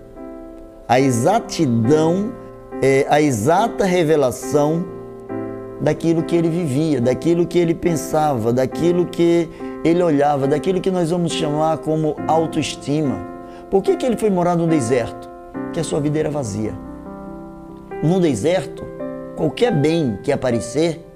a 0.87 1.01
exatidão, 1.01 2.42
é, 2.83 3.07
a 3.09 3.23
exata 3.23 3.85
revelação 3.85 4.85
daquilo 5.81 6.25
que 6.25 6.35
ele 6.35 6.49
vivia, 6.49 7.01
daquilo 7.01 7.47
que 7.47 7.59
ele 7.59 7.75
pensava, 7.75 8.53
daquilo 8.53 9.07
que 9.07 9.49
ele 9.85 10.03
olhava, 10.03 10.49
daquilo 10.49 10.81
que 10.81 10.91
nós 10.91 11.11
vamos 11.11 11.33
chamar 11.33 11.79
como 11.79 12.17
autoestima. 12.27 13.25
Por 13.71 13.83
que, 13.83 13.97
que 13.97 14.05
ele 14.05 14.17
foi 14.17 14.31
morar 14.31 14.57
no 14.57 14.67
deserto? 14.67 15.31
Que 15.73 15.79
a 15.79 15.85
sua 15.85 16.01
vida 16.01 16.19
era 16.19 16.31
vazia. 16.31 16.75
No 18.03 18.19
deserto, 18.19 18.85
qualquer 19.37 19.73
bem 19.73 20.19
que 20.23 20.33
aparecer 20.33 21.07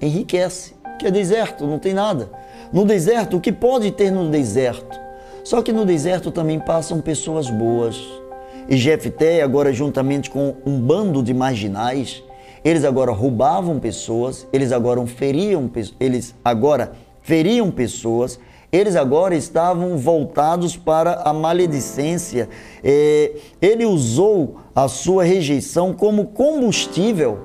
enriquece, 0.00 0.74
que 0.98 1.06
é 1.06 1.10
deserto, 1.10 1.66
não 1.66 1.78
tem 1.78 1.92
nada. 1.92 2.30
No 2.72 2.84
deserto, 2.84 3.36
o 3.36 3.40
que 3.40 3.52
pode 3.52 3.90
ter 3.90 4.10
no 4.10 4.30
deserto? 4.30 4.98
Só 5.44 5.60
que 5.60 5.72
no 5.72 5.84
deserto 5.84 6.30
também 6.30 6.58
passam 6.58 7.00
pessoas 7.00 7.50
boas. 7.50 8.19
E 8.68 8.76
Jefté, 8.76 9.42
agora 9.42 9.72
juntamente 9.72 10.30
com 10.30 10.56
um 10.64 10.80
bando 10.80 11.22
de 11.22 11.34
marginais, 11.34 12.22
eles 12.64 12.84
agora 12.84 13.10
roubavam 13.12 13.78
pessoas, 13.78 14.46
eles 14.52 14.72
agora 14.72 15.04
feriam, 15.06 15.70
eles 15.98 16.34
agora 16.44 16.92
feriam 17.22 17.70
pessoas, 17.70 18.38
eles 18.72 18.94
agora 18.94 19.34
estavam 19.34 19.96
voltados 19.96 20.76
para 20.76 21.22
a 21.24 21.32
maledicência. 21.32 22.48
É, 22.84 23.32
ele 23.60 23.84
usou 23.84 24.58
a 24.74 24.86
sua 24.86 25.24
rejeição 25.24 25.92
como 25.92 26.26
combustível 26.26 27.40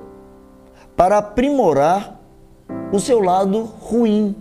para 0.96 1.18
aprimorar 1.18 2.22
o 2.92 3.00
seu 3.00 3.22
lado 3.22 3.64
ruim. 3.64 4.36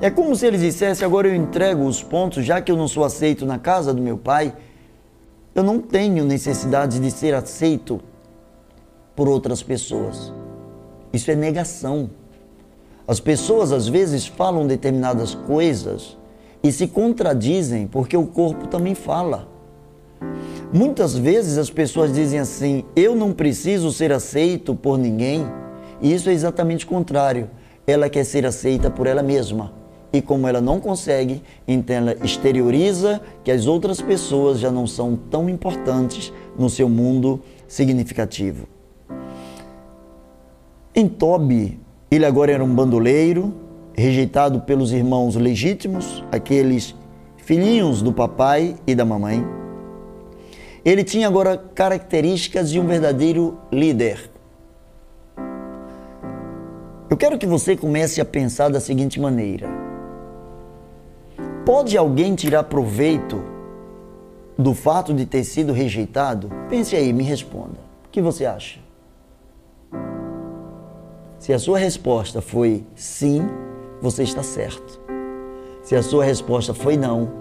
É 0.00 0.10
como 0.10 0.36
se 0.36 0.46
eles 0.46 0.60
dissessem: 0.60 1.04
agora 1.04 1.28
eu 1.28 1.34
entrego 1.34 1.84
os 1.84 2.02
pontos, 2.02 2.44
já 2.44 2.60
que 2.60 2.70
eu 2.70 2.76
não 2.76 2.86
sou 2.86 3.04
aceito 3.04 3.46
na 3.46 3.58
casa 3.58 3.94
do 3.94 4.02
meu 4.02 4.18
pai, 4.18 4.54
eu 5.54 5.62
não 5.62 5.80
tenho 5.80 6.24
necessidade 6.24 7.00
de 7.00 7.10
ser 7.10 7.34
aceito 7.34 8.00
por 9.14 9.26
outras 9.26 9.62
pessoas. 9.62 10.32
Isso 11.12 11.30
é 11.30 11.34
negação. 11.34 12.10
As 13.08 13.20
pessoas 13.20 13.72
às 13.72 13.88
vezes 13.88 14.26
falam 14.26 14.66
determinadas 14.66 15.34
coisas 15.34 16.18
e 16.62 16.70
se 16.70 16.86
contradizem 16.86 17.86
porque 17.86 18.16
o 18.16 18.26
corpo 18.26 18.66
também 18.66 18.94
fala. 18.94 19.48
Muitas 20.72 21.16
vezes 21.16 21.56
as 21.56 21.70
pessoas 21.70 22.12
dizem 22.12 22.38
assim: 22.38 22.84
eu 22.94 23.16
não 23.16 23.32
preciso 23.32 23.90
ser 23.90 24.12
aceito 24.12 24.74
por 24.74 24.98
ninguém. 24.98 25.46
E 26.02 26.12
isso 26.12 26.28
é 26.28 26.34
exatamente 26.34 26.84
o 26.84 26.88
contrário. 26.88 27.48
Ela 27.86 28.10
quer 28.10 28.24
ser 28.24 28.44
aceita 28.44 28.90
por 28.90 29.06
ela 29.06 29.22
mesma. 29.22 29.85
E 30.12 30.22
como 30.22 30.46
ela 30.46 30.60
não 30.60 30.80
consegue, 30.80 31.42
então 31.66 31.96
ela 31.96 32.16
exterioriza 32.24 33.20
que 33.44 33.50
as 33.50 33.66
outras 33.66 34.00
pessoas 34.00 34.58
já 34.58 34.70
não 34.70 34.86
são 34.86 35.16
tão 35.30 35.48
importantes 35.48 36.32
no 36.58 36.70
seu 36.70 36.88
mundo 36.88 37.40
significativo. 37.68 38.66
Em 40.94 41.08
Tobi, 41.08 41.78
ele 42.10 42.24
agora 42.24 42.52
era 42.52 42.64
um 42.64 42.74
bandoleiro, 42.74 43.52
rejeitado 43.94 44.60
pelos 44.60 44.92
irmãos 44.92 45.34
legítimos, 45.36 46.24
aqueles 46.32 46.94
filhinhos 47.36 48.00
do 48.00 48.12
papai 48.12 48.76
e 48.86 48.94
da 48.94 49.04
mamãe. 49.04 49.44
Ele 50.84 51.02
tinha 51.02 51.26
agora 51.26 51.56
características 51.56 52.70
de 52.70 52.78
um 52.78 52.86
verdadeiro 52.86 53.58
líder. 53.72 54.30
Eu 57.10 57.16
quero 57.16 57.38
que 57.38 57.46
você 57.46 57.76
comece 57.76 58.20
a 58.20 58.24
pensar 58.24 58.68
da 58.68 58.80
seguinte 58.80 59.20
maneira: 59.20 59.68
Pode 61.66 61.98
alguém 61.98 62.36
tirar 62.36 62.62
proveito 62.62 63.42
do 64.56 64.72
fato 64.72 65.12
de 65.12 65.26
ter 65.26 65.42
sido 65.42 65.72
rejeitado? 65.72 66.48
Pense 66.70 66.94
aí, 66.94 67.12
me 67.12 67.24
responda. 67.24 67.80
O 68.06 68.08
que 68.08 68.22
você 68.22 68.46
acha? 68.46 68.78
Se 71.40 71.52
a 71.52 71.58
sua 71.58 71.76
resposta 71.76 72.40
foi 72.40 72.84
sim, 72.94 73.42
você 74.00 74.22
está 74.22 74.44
certo. 74.44 75.00
Se 75.82 75.96
a 75.96 76.04
sua 76.04 76.24
resposta 76.24 76.72
foi 76.72 76.96
não, 76.96 77.32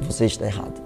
você 0.00 0.24
está 0.24 0.46
errado. 0.46 0.82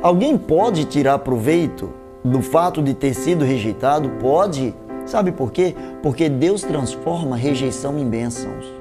Alguém 0.00 0.38
pode 0.38 0.84
tirar 0.84 1.18
proveito 1.18 1.92
do 2.24 2.40
fato 2.40 2.80
de 2.80 2.94
ter 2.94 3.14
sido 3.14 3.44
rejeitado? 3.44 4.10
Pode. 4.20 4.72
Sabe 5.06 5.32
por 5.32 5.50
quê? 5.50 5.74
Porque 6.04 6.28
Deus 6.28 6.62
transforma 6.62 7.34
rejeição 7.34 7.98
em 7.98 8.08
bênçãos. 8.08 8.75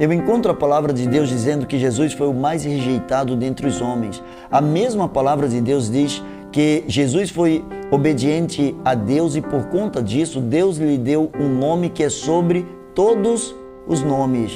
Eu 0.00 0.12
encontro 0.12 0.50
a 0.50 0.54
palavra 0.54 0.92
de 0.92 1.06
Deus 1.06 1.28
dizendo 1.28 1.66
que 1.66 1.78
Jesus 1.78 2.14
foi 2.14 2.26
o 2.26 2.32
mais 2.32 2.64
rejeitado 2.64 3.36
dentre 3.36 3.66
os 3.66 3.80
homens. 3.80 4.22
A 4.50 4.60
mesma 4.60 5.08
palavra 5.08 5.46
de 5.46 5.60
Deus 5.60 5.90
diz 5.90 6.22
que 6.50 6.84
Jesus 6.86 7.30
foi 7.30 7.64
obediente 7.90 8.74
a 8.84 8.94
Deus 8.94 9.36
e 9.36 9.40
por 9.40 9.66
conta 9.66 10.02
disso 10.02 10.40
Deus 10.40 10.78
lhe 10.78 10.96
deu 10.96 11.30
um 11.38 11.48
nome 11.48 11.90
que 11.90 12.02
é 12.02 12.08
sobre 12.08 12.66
todos 12.94 13.54
os 13.86 14.02
nomes, 14.02 14.52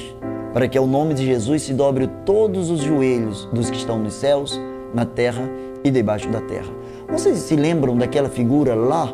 para 0.53 0.69
que 0.69 0.79
ao 0.79 0.87
nome 0.87 1.15
de 1.15 1.25
Jesus 1.25 1.63
se 1.63 1.75
dobre 1.75 2.09
todos 2.25 2.71
os 2.71 2.81
joelhos 2.81 3.47
dos 3.53 3.69
que 3.71 3.77
estão 3.77 3.99
nos 3.99 4.15
céus, 4.15 4.61
na 4.95 5.05
terra 5.05 5.49
e 5.85 5.91
debaixo 5.91 6.29
da 6.29 6.41
terra. 6.41 6.73
Vocês 7.11 7.39
se 7.39 7.57
lembram 7.57 7.97
daquela 7.97 8.29
figura 8.29 8.75
lá? 8.75 9.13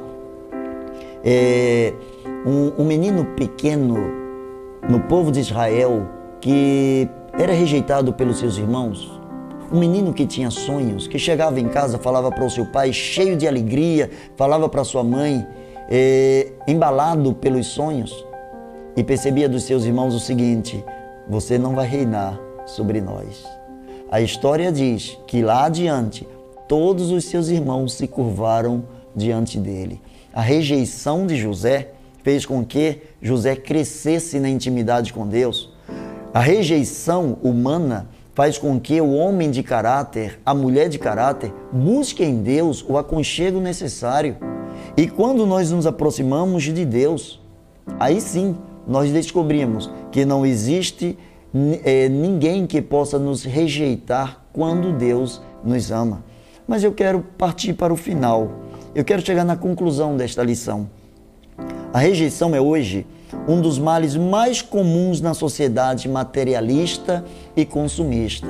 É, 1.24 1.92
um, 2.44 2.82
um 2.82 2.84
menino 2.84 3.24
pequeno 3.36 4.21
no 4.88 5.00
povo 5.00 5.30
de 5.30 5.40
Israel 5.40 6.08
que 6.40 7.08
era 7.32 7.52
rejeitado 7.52 8.12
pelos 8.12 8.38
seus 8.38 8.58
irmãos, 8.58 9.20
um 9.72 9.78
menino 9.78 10.12
que 10.12 10.26
tinha 10.26 10.50
sonhos, 10.50 11.06
que 11.06 11.18
chegava 11.18 11.58
em 11.58 11.68
casa, 11.68 11.98
falava 11.98 12.30
para 12.30 12.44
o 12.44 12.50
seu 12.50 12.66
pai, 12.66 12.92
cheio 12.92 13.36
de 13.36 13.48
alegria, 13.48 14.10
falava 14.36 14.68
para 14.68 14.84
sua 14.84 15.02
mãe, 15.02 15.46
eh, 15.88 16.52
embalado 16.66 17.32
pelos 17.32 17.68
sonhos, 17.68 18.26
e 18.94 19.02
percebia 19.02 19.48
dos 19.48 19.62
seus 19.62 19.84
irmãos 19.84 20.14
o 20.14 20.20
seguinte: 20.20 20.84
você 21.28 21.56
não 21.56 21.74
vai 21.74 21.86
reinar 21.86 22.38
sobre 22.66 23.00
nós. 23.00 23.44
A 24.10 24.20
história 24.20 24.70
diz 24.70 25.18
que 25.26 25.42
lá 25.42 25.64
adiante 25.64 26.28
todos 26.68 27.10
os 27.10 27.24
seus 27.24 27.48
irmãos 27.48 27.94
se 27.94 28.06
curvaram 28.06 28.84
diante 29.16 29.58
dele. 29.58 30.02
A 30.34 30.42
rejeição 30.42 31.26
de 31.26 31.36
José 31.36 31.92
fez 32.22 32.46
com 32.46 32.64
que 32.64 33.02
José 33.20 33.56
crescesse 33.56 34.38
na 34.38 34.48
intimidade 34.48 35.12
com 35.12 35.26
Deus. 35.26 35.72
A 36.32 36.40
rejeição 36.40 37.38
humana 37.42 38.08
faz 38.34 38.56
com 38.56 38.80
que 38.80 39.00
o 39.00 39.12
homem 39.12 39.50
de 39.50 39.62
caráter, 39.62 40.40
a 40.44 40.54
mulher 40.54 40.88
de 40.88 40.98
caráter, 40.98 41.52
busque 41.70 42.24
em 42.24 42.42
Deus 42.42 42.84
o 42.88 42.96
aconchego 42.96 43.60
necessário. 43.60 44.36
E 44.96 45.06
quando 45.06 45.44
nós 45.46 45.70
nos 45.70 45.86
aproximamos 45.86 46.62
de 46.64 46.84
Deus, 46.84 47.40
aí 48.00 48.20
sim 48.20 48.56
nós 48.86 49.10
descobrimos 49.10 49.90
que 50.10 50.24
não 50.24 50.46
existe 50.46 51.18
é, 51.84 52.08
ninguém 52.08 52.66
que 52.66 52.80
possa 52.80 53.18
nos 53.18 53.44
rejeitar 53.44 54.44
quando 54.52 54.92
Deus 54.92 55.42
nos 55.62 55.90
ama. 55.90 56.24
Mas 56.66 56.82
eu 56.82 56.92
quero 56.92 57.20
partir 57.36 57.74
para 57.74 57.92
o 57.92 57.96
final. 57.96 58.50
Eu 58.94 59.04
quero 59.04 59.24
chegar 59.24 59.44
na 59.44 59.56
conclusão 59.56 60.16
desta 60.16 60.42
lição. 60.42 60.88
A 61.92 61.98
rejeição 61.98 62.54
é 62.54 62.60
hoje 62.60 63.06
um 63.46 63.60
dos 63.60 63.78
males 63.78 64.16
mais 64.16 64.62
comuns 64.62 65.20
na 65.20 65.34
sociedade 65.34 66.08
materialista 66.08 67.22
e 67.54 67.66
consumista. 67.66 68.48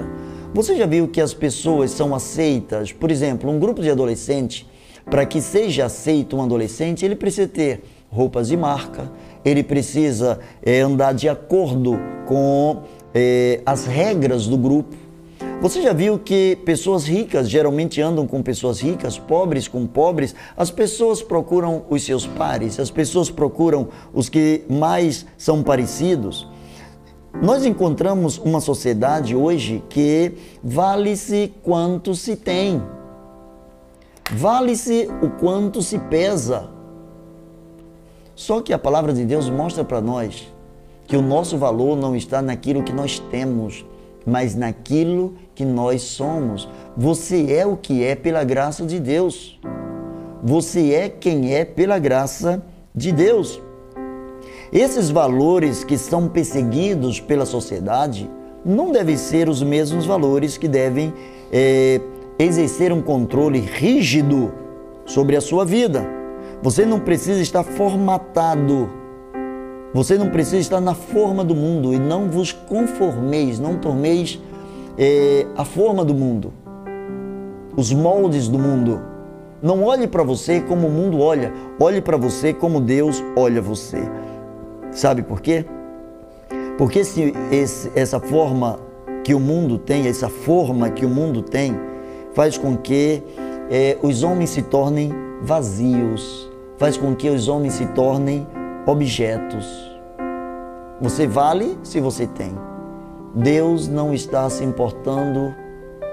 Você 0.54 0.76
já 0.76 0.86
viu 0.86 1.08
que 1.08 1.20
as 1.20 1.34
pessoas 1.34 1.90
são 1.90 2.14
aceitas? 2.14 2.92
Por 2.92 3.10
exemplo, 3.10 3.50
um 3.50 3.58
grupo 3.58 3.82
de 3.82 3.90
adolescentes, 3.90 4.64
para 5.10 5.26
que 5.26 5.40
seja 5.40 5.86
aceito 5.86 6.36
um 6.36 6.42
adolescente, 6.42 7.04
ele 7.04 7.16
precisa 7.16 7.48
ter 7.48 7.82
roupas 8.08 8.46
de 8.46 8.56
marca, 8.56 9.10
ele 9.44 9.64
precisa 9.64 10.38
é, 10.62 10.80
andar 10.80 11.12
de 11.12 11.28
acordo 11.28 11.98
com 12.26 12.82
é, 13.12 13.60
as 13.66 13.86
regras 13.86 14.46
do 14.46 14.56
grupo. 14.56 14.94
Você 15.62 15.80
já 15.80 15.92
viu 15.92 16.18
que 16.18 16.56
pessoas 16.64 17.04
ricas 17.04 17.48
geralmente 17.48 18.02
andam 18.02 18.26
com 18.26 18.42
pessoas 18.42 18.80
ricas, 18.80 19.16
pobres 19.16 19.68
com 19.68 19.86
pobres? 19.86 20.34
As 20.56 20.72
pessoas 20.72 21.22
procuram 21.22 21.84
os 21.88 22.02
seus 22.02 22.26
pares, 22.26 22.80
as 22.80 22.90
pessoas 22.90 23.30
procuram 23.30 23.86
os 24.12 24.28
que 24.28 24.64
mais 24.68 25.24
são 25.38 25.62
parecidos. 25.62 26.48
Nós 27.40 27.64
encontramos 27.64 28.38
uma 28.38 28.60
sociedade 28.60 29.36
hoje 29.36 29.80
que 29.88 30.32
vale-se 30.64 31.54
quanto 31.62 32.12
se 32.16 32.34
tem, 32.34 32.82
vale-se 34.32 35.08
o 35.22 35.30
quanto 35.30 35.80
se 35.80 35.96
pesa. 35.96 36.70
Só 38.34 38.60
que 38.60 38.72
a 38.72 38.78
palavra 38.80 39.12
de 39.12 39.24
Deus 39.24 39.48
mostra 39.48 39.84
para 39.84 40.00
nós 40.00 40.52
que 41.06 41.16
o 41.16 41.22
nosso 41.22 41.56
valor 41.56 41.96
não 41.96 42.16
está 42.16 42.42
naquilo 42.42 42.82
que 42.82 42.92
nós 42.92 43.20
temos, 43.30 43.84
mas 44.26 44.54
naquilo 44.54 45.34
que 45.54 45.64
nós 45.64 46.02
somos. 46.02 46.68
Você 46.96 47.52
é 47.52 47.66
o 47.66 47.76
que 47.76 48.04
é 48.04 48.14
pela 48.14 48.44
graça 48.44 48.84
de 48.84 48.98
Deus. 48.98 49.58
Você 50.42 50.92
é 50.92 51.08
quem 51.08 51.54
é 51.54 51.64
pela 51.64 51.98
graça 51.98 52.62
de 52.94 53.12
Deus. 53.12 53.60
Esses 54.72 55.10
valores 55.10 55.84
que 55.84 55.98
são 55.98 56.28
perseguidos 56.28 57.20
pela 57.20 57.44
sociedade 57.44 58.28
não 58.64 58.90
devem 58.90 59.16
ser 59.16 59.48
os 59.48 59.62
mesmos 59.62 60.06
valores 60.06 60.56
que 60.56 60.66
devem 60.66 61.12
é, 61.52 62.00
exercer 62.38 62.92
um 62.92 63.02
controle 63.02 63.60
rígido 63.60 64.52
sobre 65.04 65.36
a 65.36 65.40
sua 65.40 65.64
vida. 65.64 66.06
Você 66.62 66.86
não 66.86 67.00
precisa 67.00 67.42
estar 67.42 67.64
formatado. 67.64 68.88
Você 69.94 70.16
não 70.16 70.30
precisa 70.30 70.56
estar 70.56 70.80
na 70.80 70.94
forma 70.94 71.44
do 71.44 71.54
mundo 71.54 71.92
e 71.92 71.98
não 71.98 72.30
vos 72.30 72.50
conformeis, 72.50 73.58
não 73.58 73.76
torneis 73.76 74.40
é, 74.96 75.46
a 75.54 75.64
forma 75.64 76.02
do 76.02 76.14
mundo, 76.14 76.52
os 77.76 77.92
moldes 77.92 78.48
do 78.48 78.58
mundo. 78.58 79.02
Não 79.62 79.84
olhe 79.84 80.08
para 80.08 80.22
você 80.22 80.60
como 80.60 80.88
o 80.88 80.90
mundo 80.90 81.20
olha, 81.20 81.52
olhe 81.78 82.00
para 82.00 82.16
você 82.16 82.54
como 82.54 82.80
Deus 82.80 83.22
olha 83.36 83.60
você. 83.60 83.98
Sabe 84.90 85.22
por 85.22 85.40
quê? 85.40 85.64
Porque 86.78 87.04
se 87.04 87.34
esse, 87.50 87.92
essa 87.94 88.18
forma 88.18 88.80
que 89.22 89.34
o 89.34 89.40
mundo 89.40 89.78
tem, 89.78 90.06
essa 90.06 90.28
forma 90.28 90.88
que 90.90 91.04
o 91.04 91.08
mundo 91.08 91.42
tem, 91.42 91.78
faz 92.32 92.56
com 92.56 92.76
que 92.76 93.22
é, 93.70 93.96
os 94.02 94.22
homens 94.22 94.50
se 94.50 94.62
tornem 94.62 95.12
vazios, 95.42 96.50
faz 96.78 96.96
com 96.96 97.14
que 97.14 97.28
os 97.28 97.46
homens 97.46 97.74
se 97.74 97.86
tornem 97.88 98.46
objetos. 98.86 99.66
Você 101.00 101.26
vale 101.26 101.78
se 101.82 102.00
você 102.00 102.26
tem. 102.26 102.52
Deus 103.34 103.88
não 103.88 104.12
está 104.12 104.48
se 104.50 104.64
importando 104.64 105.54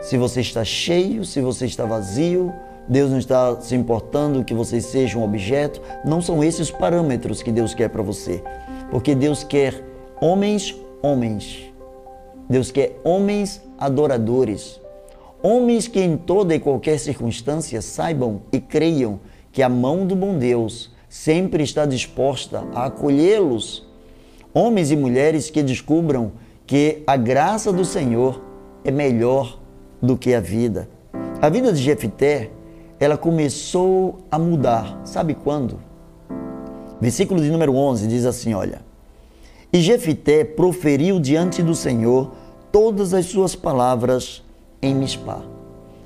se 0.02 0.18
você 0.18 0.40
está 0.42 0.64
cheio, 0.64 1.26
se 1.26 1.42
você 1.42 1.66
está 1.66 1.86
vazio. 1.86 2.54
Deus 2.88 3.12
não 3.12 3.20
está 3.20 3.60
se 3.62 3.76
importando 3.76 4.44
que 4.44 4.54
você 4.54 4.82
seja 4.82 5.18
um 5.18 5.24
objeto. 5.24 5.82
Não 6.06 6.22
são 6.22 6.44
esses 6.44 6.62
os 6.62 6.72
parâmetros 6.72 7.42
que 7.42 7.52
Deus 7.52 7.74
quer 7.74 7.90
para 7.90 8.02
você. 8.02 8.42
Porque 8.90 9.14
Deus 9.14 9.44
quer 9.44 9.84
homens, 10.22 10.76
homens. 11.02 11.72
Deus 12.50 12.72
quer 12.72 13.00
homens 13.04 13.62
adoradores. 13.78 14.80
Homens 15.42 15.88
que 15.88 16.00
em 16.00 16.18
toda 16.18 16.56
e 16.56 16.60
qualquer 16.60 16.98
circunstância 16.98 17.82
saibam 17.82 18.42
e 18.52 18.60
creiam 18.60 19.20
que 19.52 19.62
a 19.62 19.70
mão 19.70 20.06
do 20.06 20.16
bom 20.16 20.38
Deus 20.38 20.92
sempre 21.10 21.64
está 21.64 21.86
disposta 21.86 22.64
a 22.74 22.86
acolhê-los. 22.86 23.86
Homens 24.54 24.92
e 24.92 24.96
mulheres 24.96 25.50
que 25.50 25.64
descubram 25.64 26.32
que 26.66 27.02
a 27.08 27.18
graça 27.18 27.74
do 27.74 27.84
Senhor 27.84 28.42
é 28.86 28.92
melhor 28.92 29.60
do 30.02 30.16
que 30.16 30.34
a 30.34 30.40
vida. 30.40 30.88
A 31.42 31.50
vida 31.50 31.74
de 31.74 31.82
Jefté, 31.82 32.52
ela 33.00 33.18
começou 33.18 34.20
a 34.32 34.38
mudar. 34.38 35.02
Sabe 35.04 35.34
quando? 35.34 35.80
Versículo 37.02 37.42
de 37.42 37.50
número 37.50 37.74
11 37.76 38.08
diz 38.08 38.26
assim, 38.26 38.54
olha: 38.54 38.82
E 39.72 39.80
Jefté 39.80 40.44
proferiu 40.44 41.20
diante 41.20 41.64
do 41.64 41.74
Senhor 41.74 42.32
todas 42.72 43.14
as 43.14 43.26
suas 43.26 43.56
palavras 43.56 44.44
em 44.82 44.94
Mispá. 44.94 45.42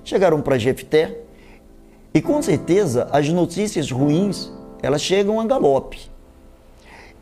Chegaram 0.03 0.41
para 0.41 0.57
Jefté 0.57 1.19
e 2.13 2.21
com 2.21 2.41
certeza 2.41 3.07
as 3.11 3.27
notícias 3.29 3.89
ruins, 3.89 4.51
elas 4.83 5.01
chegam 5.01 5.39
a 5.39 5.45
galope. 5.45 6.01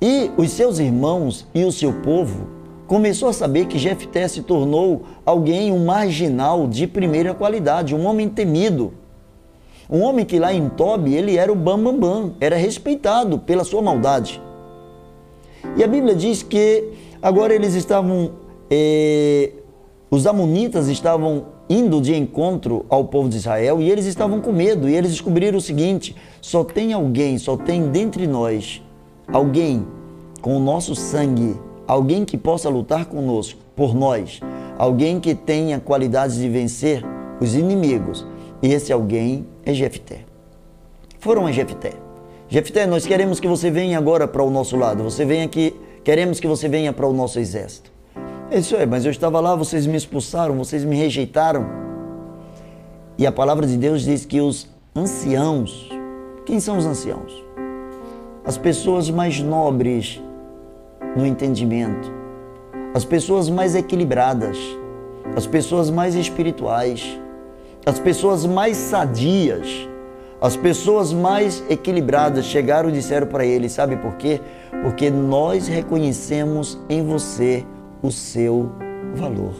E 0.01 0.31
os 0.35 0.51
seus 0.51 0.79
irmãos 0.79 1.47
e 1.53 1.63
o 1.63 1.71
seu 1.71 1.93
povo 2.01 2.47
começou 2.87 3.29
a 3.29 3.33
saber 3.33 3.67
que 3.67 3.77
Jefté 3.77 4.27
se 4.27 4.41
tornou 4.41 5.03
alguém, 5.23 5.71
um 5.71 5.85
marginal 5.85 6.67
de 6.67 6.87
primeira 6.87 7.33
qualidade, 7.35 7.95
um 7.95 8.05
homem 8.05 8.27
temido. 8.27 8.93
Um 9.89 10.01
homem 10.01 10.25
que 10.25 10.39
lá 10.39 10.51
em 10.51 10.67
Tobi, 10.69 11.13
ele 11.13 11.37
era 11.37 11.51
o 11.51 11.55
bambambam, 11.55 11.99
bam, 11.99 12.21
bam, 12.23 12.33
era 12.41 12.55
respeitado 12.55 13.37
pela 13.37 13.63
sua 13.63 13.81
maldade. 13.81 14.41
E 15.77 15.83
a 15.83 15.87
Bíblia 15.87 16.15
diz 16.15 16.41
que 16.41 16.89
agora 17.21 17.53
eles 17.53 17.75
estavam 17.75 18.31
eh, 18.69 19.51
os 20.09 20.27
amonitas 20.27 20.89
estavam 20.89 21.45
indo 21.69 22.01
de 22.01 22.13
encontro 22.13 22.85
ao 22.89 23.05
povo 23.05 23.29
de 23.29 23.37
Israel 23.37 23.81
e 23.81 23.89
eles 23.89 24.05
estavam 24.05 24.41
com 24.41 24.51
medo 24.51 24.89
e 24.89 24.95
eles 24.95 25.11
descobriram 25.11 25.57
o 25.57 25.61
seguinte: 25.61 26.15
só 26.41 26.63
tem 26.63 26.91
alguém, 26.91 27.37
só 27.37 27.55
tem 27.55 27.89
dentre 27.89 28.25
nós 28.25 28.81
alguém 29.31 29.85
com 30.41 30.57
o 30.57 30.59
nosso 30.59 30.95
sangue, 30.95 31.55
alguém 31.87 32.25
que 32.25 32.37
possa 32.37 32.67
lutar 32.67 33.05
conosco, 33.05 33.59
por 33.75 33.93
nós, 33.93 34.41
alguém 34.77 35.19
que 35.19 35.35
tenha 35.35 35.79
qualidades 35.79 36.37
de 36.37 36.49
vencer 36.49 37.05
os 37.39 37.53
inimigos. 37.53 38.25
E 38.61 38.73
esse 38.73 38.91
alguém 38.91 39.45
é 39.63 39.73
Jefté. 39.73 40.21
Foram 41.19 41.45
a 41.45 41.51
Jefté. 41.51 41.93
Jefté, 42.49 42.85
nós 42.85 43.05
queremos 43.05 43.39
que 43.39 43.47
você 43.47 43.69
venha 43.69 43.97
agora 43.97 44.27
para 44.27 44.43
o 44.43 44.49
nosso 44.49 44.75
lado. 44.75 45.03
Você 45.03 45.23
venha 45.23 45.45
aqui, 45.45 45.75
queremos 46.03 46.39
que 46.39 46.47
você 46.47 46.67
venha 46.67 46.91
para 46.91 47.07
o 47.07 47.13
nosso 47.13 47.39
exército. 47.39 47.91
Isso 48.51 48.75
é, 48.75 48.85
mas 48.85 49.05
eu 49.05 49.11
estava 49.11 49.39
lá, 49.39 49.55
vocês 49.55 49.85
me 49.85 49.95
expulsaram, 49.95 50.57
vocês 50.57 50.83
me 50.83 50.95
rejeitaram. 50.95 51.65
E 53.17 53.25
a 53.25 53.31
palavra 53.31 53.65
de 53.65 53.77
Deus 53.77 54.01
diz 54.01 54.25
que 54.25 54.41
os 54.41 54.67
anciãos, 54.95 55.90
quem 56.45 56.59
são 56.59 56.77
os 56.77 56.85
anciãos? 56.85 57.43
As 58.43 58.57
pessoas 58.57 59.09
mais 59.09 59.39
nobres 59.39 60.21
no 61.15 61.25
entendimento, 61.25 62.11
as 62.93 63.05
pessoas 63.05 63.49
mais 63.49 63.75
equilibradas, 63.75 64.57
as 65.35 65.45
pessoas 65.45 65.89
mais 65.89 66.15
espirituais, 66.15 67.19
as 67.85 67.99
pessoas 67.99 68.45
mais 68.45 68.77
sadias, 68.77 69.87
as 70.41 70.57
pessoas 70.57 71.13
mais 71.13 71.63
equilibradas 71.69 72.45
chegaram 72.45 72.89
e 72.89 72.93
disseram 72.93 73.27
para 73.27 73.45
ele: 73.45 73.69
sabe 73.69 73.95
por 73.97 74.15
quê? 74.15 74.41
Porque 74.83 75.11
nós 75.11 75.67
reconhecemos 75.67 76.79
em 76.89 77.05
você 77.05 77.63
o 78.01 78.11
seu 78.11 78.71
valor. 79.13 79.53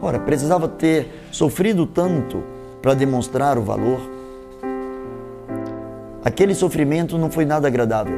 Ora, 0.00 0.18
precisava 0.18 0.66
ter 0.66 1.26
sofrido 1.30 1.86
tanto 1.86 2.42
para 2.82 2.94
demonstrar 2.94 3.56
o 3.56 3.62
valor. 3.62 4.00
Aquele 6.24 6.54
sofrimento 6.54 7.18
não 7.18 7.28
foi 7.28 7.44
nada 7.44 7.66
agradável, 7.66 8.16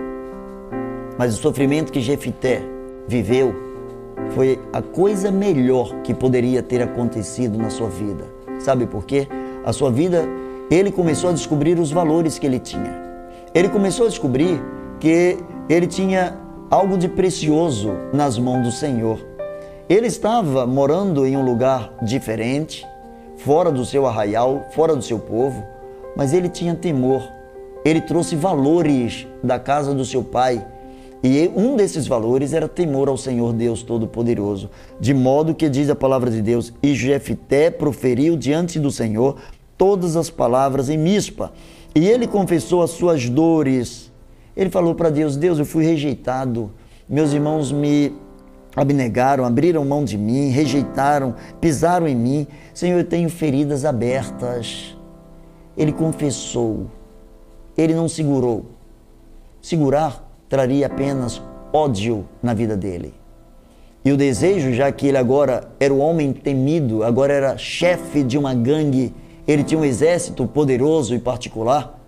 mas 1.17 1.33
o 1.33 1.40
sofrimento 1.40 1.90
que 1.90 2.03
Jefité 2.03 2.61
viveu 3.09 3.55
foi 4.35 4.61
a 4.75 4.83
coisa 4.83 5.31
melhor 5.31 6.03
que 6.03 6.12
poderia 6.12 6.62
ter 6.62 6.83
acontecido 6.83 7.57
na 7.57 7.71
sua 7.71 7.88
vida. 7.88 8.25
Sabe 8.59 8.87
por 8.87 9.07
quê? 9.07 9.27
A 9.64 9.73
sua 9.73 9.90
vida, 9.90 10.23
ele 10.71 10.93
começou 10.93 11.31
a 11.31 11.33
descobrir 11.33 11.79
os 11.79 11.90
valores 11.90 12.38
que 12.38 12.47
ele 12.47 12.59
tinha. 12.59 12.95
Ele 13.55 13.71
começou 13.71 14.05
a 14.05 14.09
descobrir 14.11 14.61
que 15.01 15.38
ele 15.67 15.87
tinha 15.87 16.37
algo 16.71 16.99
de 16.99 17.09
precioso 17.09 17.90
nas 18.12 18.38
mãos 18.38 18.64
do 18.64 18.71
Senhor. 18.71 19.19
Ele 19.88 20.09
estava 20.09 20.67
morando 20.67 21.25
em 21.25 21.38
um 21.38 21.43
lugar 21.43 21.90
diferente, 22.03 22.87
fora 23.38 23.73
do 23.73 23.83
seu 23.83 24.07
arraial, 24.07 24.67
fora 24.75 24.95
do 24.95 25.03
seu 25.03 25.19
povo, 25.19 25.64
mas 26.14 26.35
ele 26.35 26.51
tinha 26.51 26.75
temor. 26.75 27.34
Ele 27.85 28.01
trouxe 28.01 28.35
valores 28.35 29.27
da 29.42 29.59
casa 29.59 29.94
do 29.94 30.05
seu 30.05 30.23
pai. 30.23 30.66
E 31.23 31.51
um 31.55 31.77
desses 31.77 32.07
valores 32.07 32.53
era 32.53 32.68
temor 32.68 33.09
ao 33.09 33.16
Senhor 33.16 33.53
Deus 33.53 33.83
Todo-Poderoso. 33.83 34.70
De 35.01 35.12
modo 35.12 35.55
que 35.55 35.68
diz 35.68 35.88
a 35.90 35.94
palavra 35.94 36.31
de 36.31 36.40
Deus: 36.42 36.73
E 36.83 36.94
Jefté 36.94 37.70
proferiu 37.70 38.37
diante 38.37 38.79
do 38.79 38.90
Senhor 38.90 39.37
todas 39.77 40.16
as 40.16 40.31
palavras 40.31 40.88
em 40.88 40.99
mispa. 40.99 41.53
E 41.94 42.09
ele 42.09 42.27
confessou 42.27 42.83
as 42.83 42.90
suas 42.90 43.29
dores. 43.29 44.12
Ele 44.57 44.70
falou 44.70 44.94
para 44.94 45.11
Deus: 45.11 45.37
Deus, 45.37 45.59
eu 45.59 45.66
fui 45.66 45.85
rejeitado. 45.85 46.70
Meus 47.09 47.33
irmãos 47.33 47.70
me 47.70 48.12
abnegaram, 48.75 49.44
abriram 49.44 49.85
mão 49.85 50.05
de 50.05 50.18
mim, 50.18 50.49
rejeitaram, 50.49 51.35
pisaram 51.61 52.09
em 52.09 52.16
mim. 52.16 52.47
Senhor, 52.73 52.99
eu 52.99 53.05
tenho 53.05 53.29
feridas 53.29 53.85
abertas. 53.85 54.97
Ele 55.77 55.92
confessou, 55.92 56.87
ele 57.77 57.95
não 57.95 58.09
segurou. 58.09 58.67
Segurar 59.61 60.29
traria 60.48 60.87
apenas 60.87 61.40
ódio 61.73 62.25
na 62.42 62.55
vida 62.55 62.77
dele. 62.77 63.15
E 64.05 64.13
o 64.13 64.17
desejo, 64.17 64.73
já 64.73 64.92
que 64.92 65.07
ele 65.07 65.17
agora 65.17 65.69
era 65.81 65.92
o 65.92 65.98
homem 65.98 66.33
temido, 66.33 67.03
agora 67.03 67.33
era 67.33 67.57
chefe 67.57 68.23
de 68.23 68.37
uma 68.37 68.55
gangue, 68.55 69.15
ele 69.48 69.65
tinha 69.65 69.81
um 69.81 69.85
exército 69.85 70.46
poderoso 70.46 71.15
e 71.15 71.19
particular, 71.19 71.98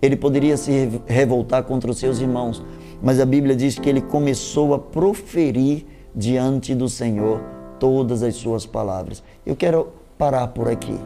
ele 0.00 0.16
poderia 0.16 0.56
se 0.56 1.00
revoltar 1.06 1.64
contra 1.64 1.90
os 1.90 1.98
seus 1.98 2.20
irmãos. 2.20 2.62
Mas 3.02 3.18
a 3.18 3.26
Bíblia 3.26 3.56
diz 3.56 3.78
que 3.78 3.88
ele 3.88 4.00
começou 4.00 4.72
a 4.74 4.78
proferir 4.78 5.84
diante 6.14 6.74
do 6.74 6.88
Senhor 6.88 7.40
todas 7.78 8.22
as 8.22 8.36
suas 8.36 8.64
palavras. 8.64 9.22
Eu 9.44 9.56
quero 9.56 9.88
parar 10.16 10.46
por 10.48 10.68
aqui. 10.68 10.96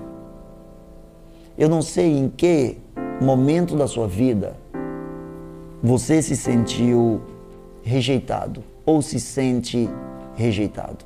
Eu 1.56 1.70
não 1.70 1.80
sei 1.80 2.18
em 2.18 2.28
que 2.28 2.76
momento 3.20 3.76
da 3.76 3.86
sua 3.86 4.06
vida 4.06 4.56
você 5.82 6.22
se 6.22 6.36
sentiu 6.36 7.20
rejeitado 7.82 8.62
ou 8.84 9.00
se 9.02 9.20
sente 9.20 9.88
rejeitado. 10.34 11.04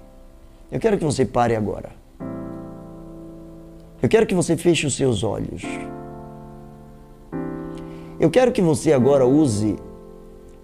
Eu 0.71 0.81
quero 0.81 0.97
que 0.99 1.05
você 1.05 1.25
pare 1.25 1.55
agora. 1.55 1.91
Eu 4.03 4.09
quero 4.09 4.27
que 4.27 4.35
você 4.35 4.57
feche 4.57 4.87
os 4.87 4.97
seus 4.97 5.23
olhos. 5.23 5.63
Eu 8.19 8.31
quero 8.31 8.53
que 8.53 8.63
você 8.63 8.93
agora 8.93 9.27
use 9.27 9.77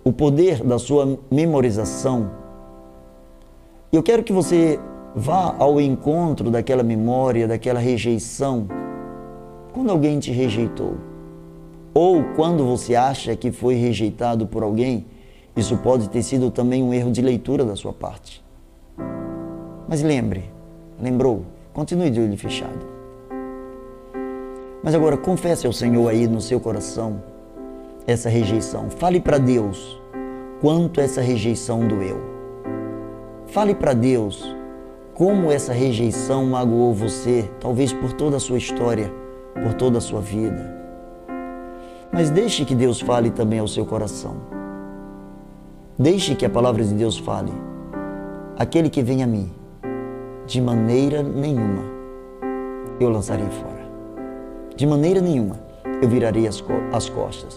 o 0.05 0.13
poder 0.13 0.63
da 0.63 0.79
sua 0.79 1.19
memorização 1.31 2.31
eu 3.93 4.03
quero 4.03 4.23
que 4.23 4.33
você 4.33 4.79
vá 5.15 5.55
ao 5.59 5.81
encontro 5.81 6.51
daquela 6.51 6.83
memória, 6.83 7.49
daquela 7.49 7.79
rejeição, 7.79 8.67
quando 9.73 9.91
alguém 9.91 10.19
te 10.19 10.31
rejeitou. 10.31 10.97
Ou 11.99 12.23
quando 12.37 12.63
você 12.63 12.95
acha 12.95 13.35
que 13.35 13.51
foi 13.51 13.77
rejeitado 13.77 14.47
por 14.47 14.63
alguém, 14.63 15.07
isso 15.57 15.79
pode 15.79 16.11
ter 16.11 16.23
sido 16.23 16.51
também 16.51 16.83
um 16.83 16.93
erro 16.93 17.11
de 17.11 17.23
leitura 17.23 17.65
da 17.65 17.75
sua 17.75 17.91
parte. 17.91 18.45
Mas 19.89 20.03
lembre, 20.03 20.45
lembrou, 21.01 21.47
continue 21.73 22.11
de 22.11 22.21
olho 22.21 22.37
fechado. 22.37 22.87
Mas 24.83 24.95
agora 24.95 25.17
confesse 25.17 25.67
ao 25.67 25.73
Senhor 25.73 26.07
aí 26.07 26.29
no 26.29 26.39
seu 26.39 26.61
coração 26.61 27.23
essa 28.07 28.29
rejeição. 28.29 28.91
Fale 28.91 29.19
para 29.19 29.39
Deus 29.39 29.99
quanto 30.61 31.01
essa 31.01 31.23
rejeição 31.23 31.89
doeu. 31.89 32.21
Fale 33.47 33.75
para 33.75 33.95
Deus 33.95 34.55
como 35.15 35.51
essa 35.51 35.73
rejeição 35.73 36.45
magoou 36.45 36.93
você, 36.93 37.51
talvez 37.59 37.91
por 37.91 38.13
toda 38.13 38.37
a 38.37 38.41
sua 38.41 38.59
história, 38.59 39.11
por 39.63 39.73
toda 39.73 39.97
a 39.97 40.03
sua 40.03 40.21
vida. 40.21 40.76
Mas 42.13 42.31
deixe 42.31 42.65
que 42.65 42.75
Deus 42.75 43.01
fale 43.01 43.31
também 43.31 43.59
ao 43.59 43.69
seu 43.69 43.85
coração. 43.85 44.35
Deixe 45.99 46.35
que 46.35 46.45
a 46.45 46.51
palavra 46.51 46.85
de 46.85 46.95
Deus 46.95 47.19
fale. 47.19 47.53
Aquele 48.59 48.89
que 48.89 49.03
vem 49.03 49.23
a 49.23 49.27
mim, 49.27 49.53
de 50.47 50.61
maneira 50.61 51.23
nenhuma 51.23 51.83
eu 53.01 53.11
lançarei 53.11 53.49
fora. 53.51 53.87
De 54.77 54.87
maneira 54.87 55.21
nenhuma 55.21 55.59
eu 56.03 56.09
virarei 56.09 56.47
as, 56.47 56.61
co 56.61 56.73
as 56.93 57.09
costas. 57.09 57.57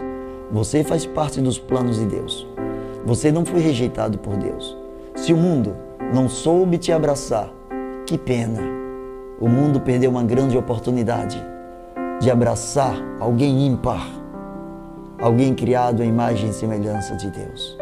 Você 0.51 0.83
faz 0.83 1.05
parte 1.05 1.39
dos 1.41 1.59
planos 1.59 1.97
de 1.97 2.05
Deus. 2.05 2.47
Você 3.05 3.31
não 3.31 3.45
foi 3.45 3.59
rejeitado 3.59 4.17
por 4.17 4.35
Deus. 4.35 4.77
Se 5.15 5.33
o 5.33 5.37
mundo 5.37 5.75
não 6.13 6.27
soube 6.27 6.77
te 6.77 6.91
abraçar, 6.91 7.49
que 8.05 8.17
pena. 8.17 8.61
O 9.39 9.47
mundo 9.47 9.79
perdeu 9.79 10.09
uma 10.09 10.23
grande 10.23 10.57
oportunidade 10.57 11.41
de 12.19 12.29
abraçar 12.29 12.95
alguém 13.19 13.67
ímpar, 13.67 14.05
alguém 15.21 15.53
criado 15.53 16.01
à 16.01 16.05
imagem 16.05 16.49
e 16.49 16.53
semelhança 16.53 17.15
de 17.15 17.29
Deus. 17.29 17.77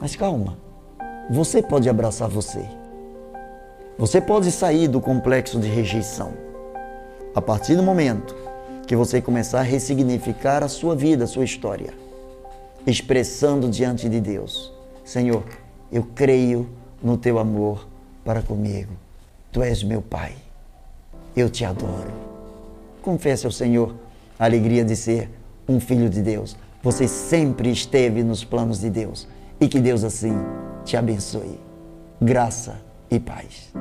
Mas 0.00 0.14
calma, 0.14 0.58
você 1.30 1.62
pode 1.62 1.88
abraçar 1.88 2.28
você. 2.28 2.64
Você 3.96 4.20
pode 4.20 4.50
sair 4.50 4.88
do 4.88 5.00
complexo 5.00 5.58
de 5.58 5.68
rejeição. 5.68 6.34
A 7.34 7.40
partir 7.40 7.76
do 7.76 7.82
momento 7.82 8.36
que 8.86 8.94
você 8.94 9.20
começar 9.22 9.60
a 9.60 9.62
ressignificar 9.62 10.62
a 10.62 10.68
sua 10.68 10.94
vida, 10.94 11.24
a 11.24 11.28
sua 11.28 11.44
história, 11.44 11.94
expressando 12.86 13.68
diante 13.68 14.08
de 14.08 14.20
Deus: 14.20 14.72
Senhor, 15.04 15.44
eu 15.90 16.06
creio 16.14 16.68
no 17.02 17.16
teu 17.16 17.38
amor 17.38 17.86
para 18.24 18.42
comigo. 18.42 18.92
Tu 19.50 19.62
és 19.62 19.82
meu 19.82 20.02
Pai. 20.02 20.34
Eu 21.36 21.48
te 21.48 21.64
adoro. 21.64 22.12
Confesse 23.02 23.46
ao 23.46 23.52
Senhor 23.52 23.94
a 24.38 24.44
alegria 24.44 24.84
de 24.84 24.96
ser 24.96 25.30
um 25.68 25.80
filho 25.80 26.08
de 26.08 26.22
Deus. 26.22 26.56
Você 26.82 27.08
sempre 27.08 27.70
esteve 27.70 28.22
nos 28.22 28.44
planos 28.44 28.80
de 28.80 28.90
Deus 28.90 29.26
e 29.60 29.68
que 29.68 29.80
Deus 29.80 30.04
assim 30.04 30.34
te 30.84 30.96
abençoe. 30.96 31.58
Graça 32.20 32.80
e 33.10 33.18
paz. 33.18 33.72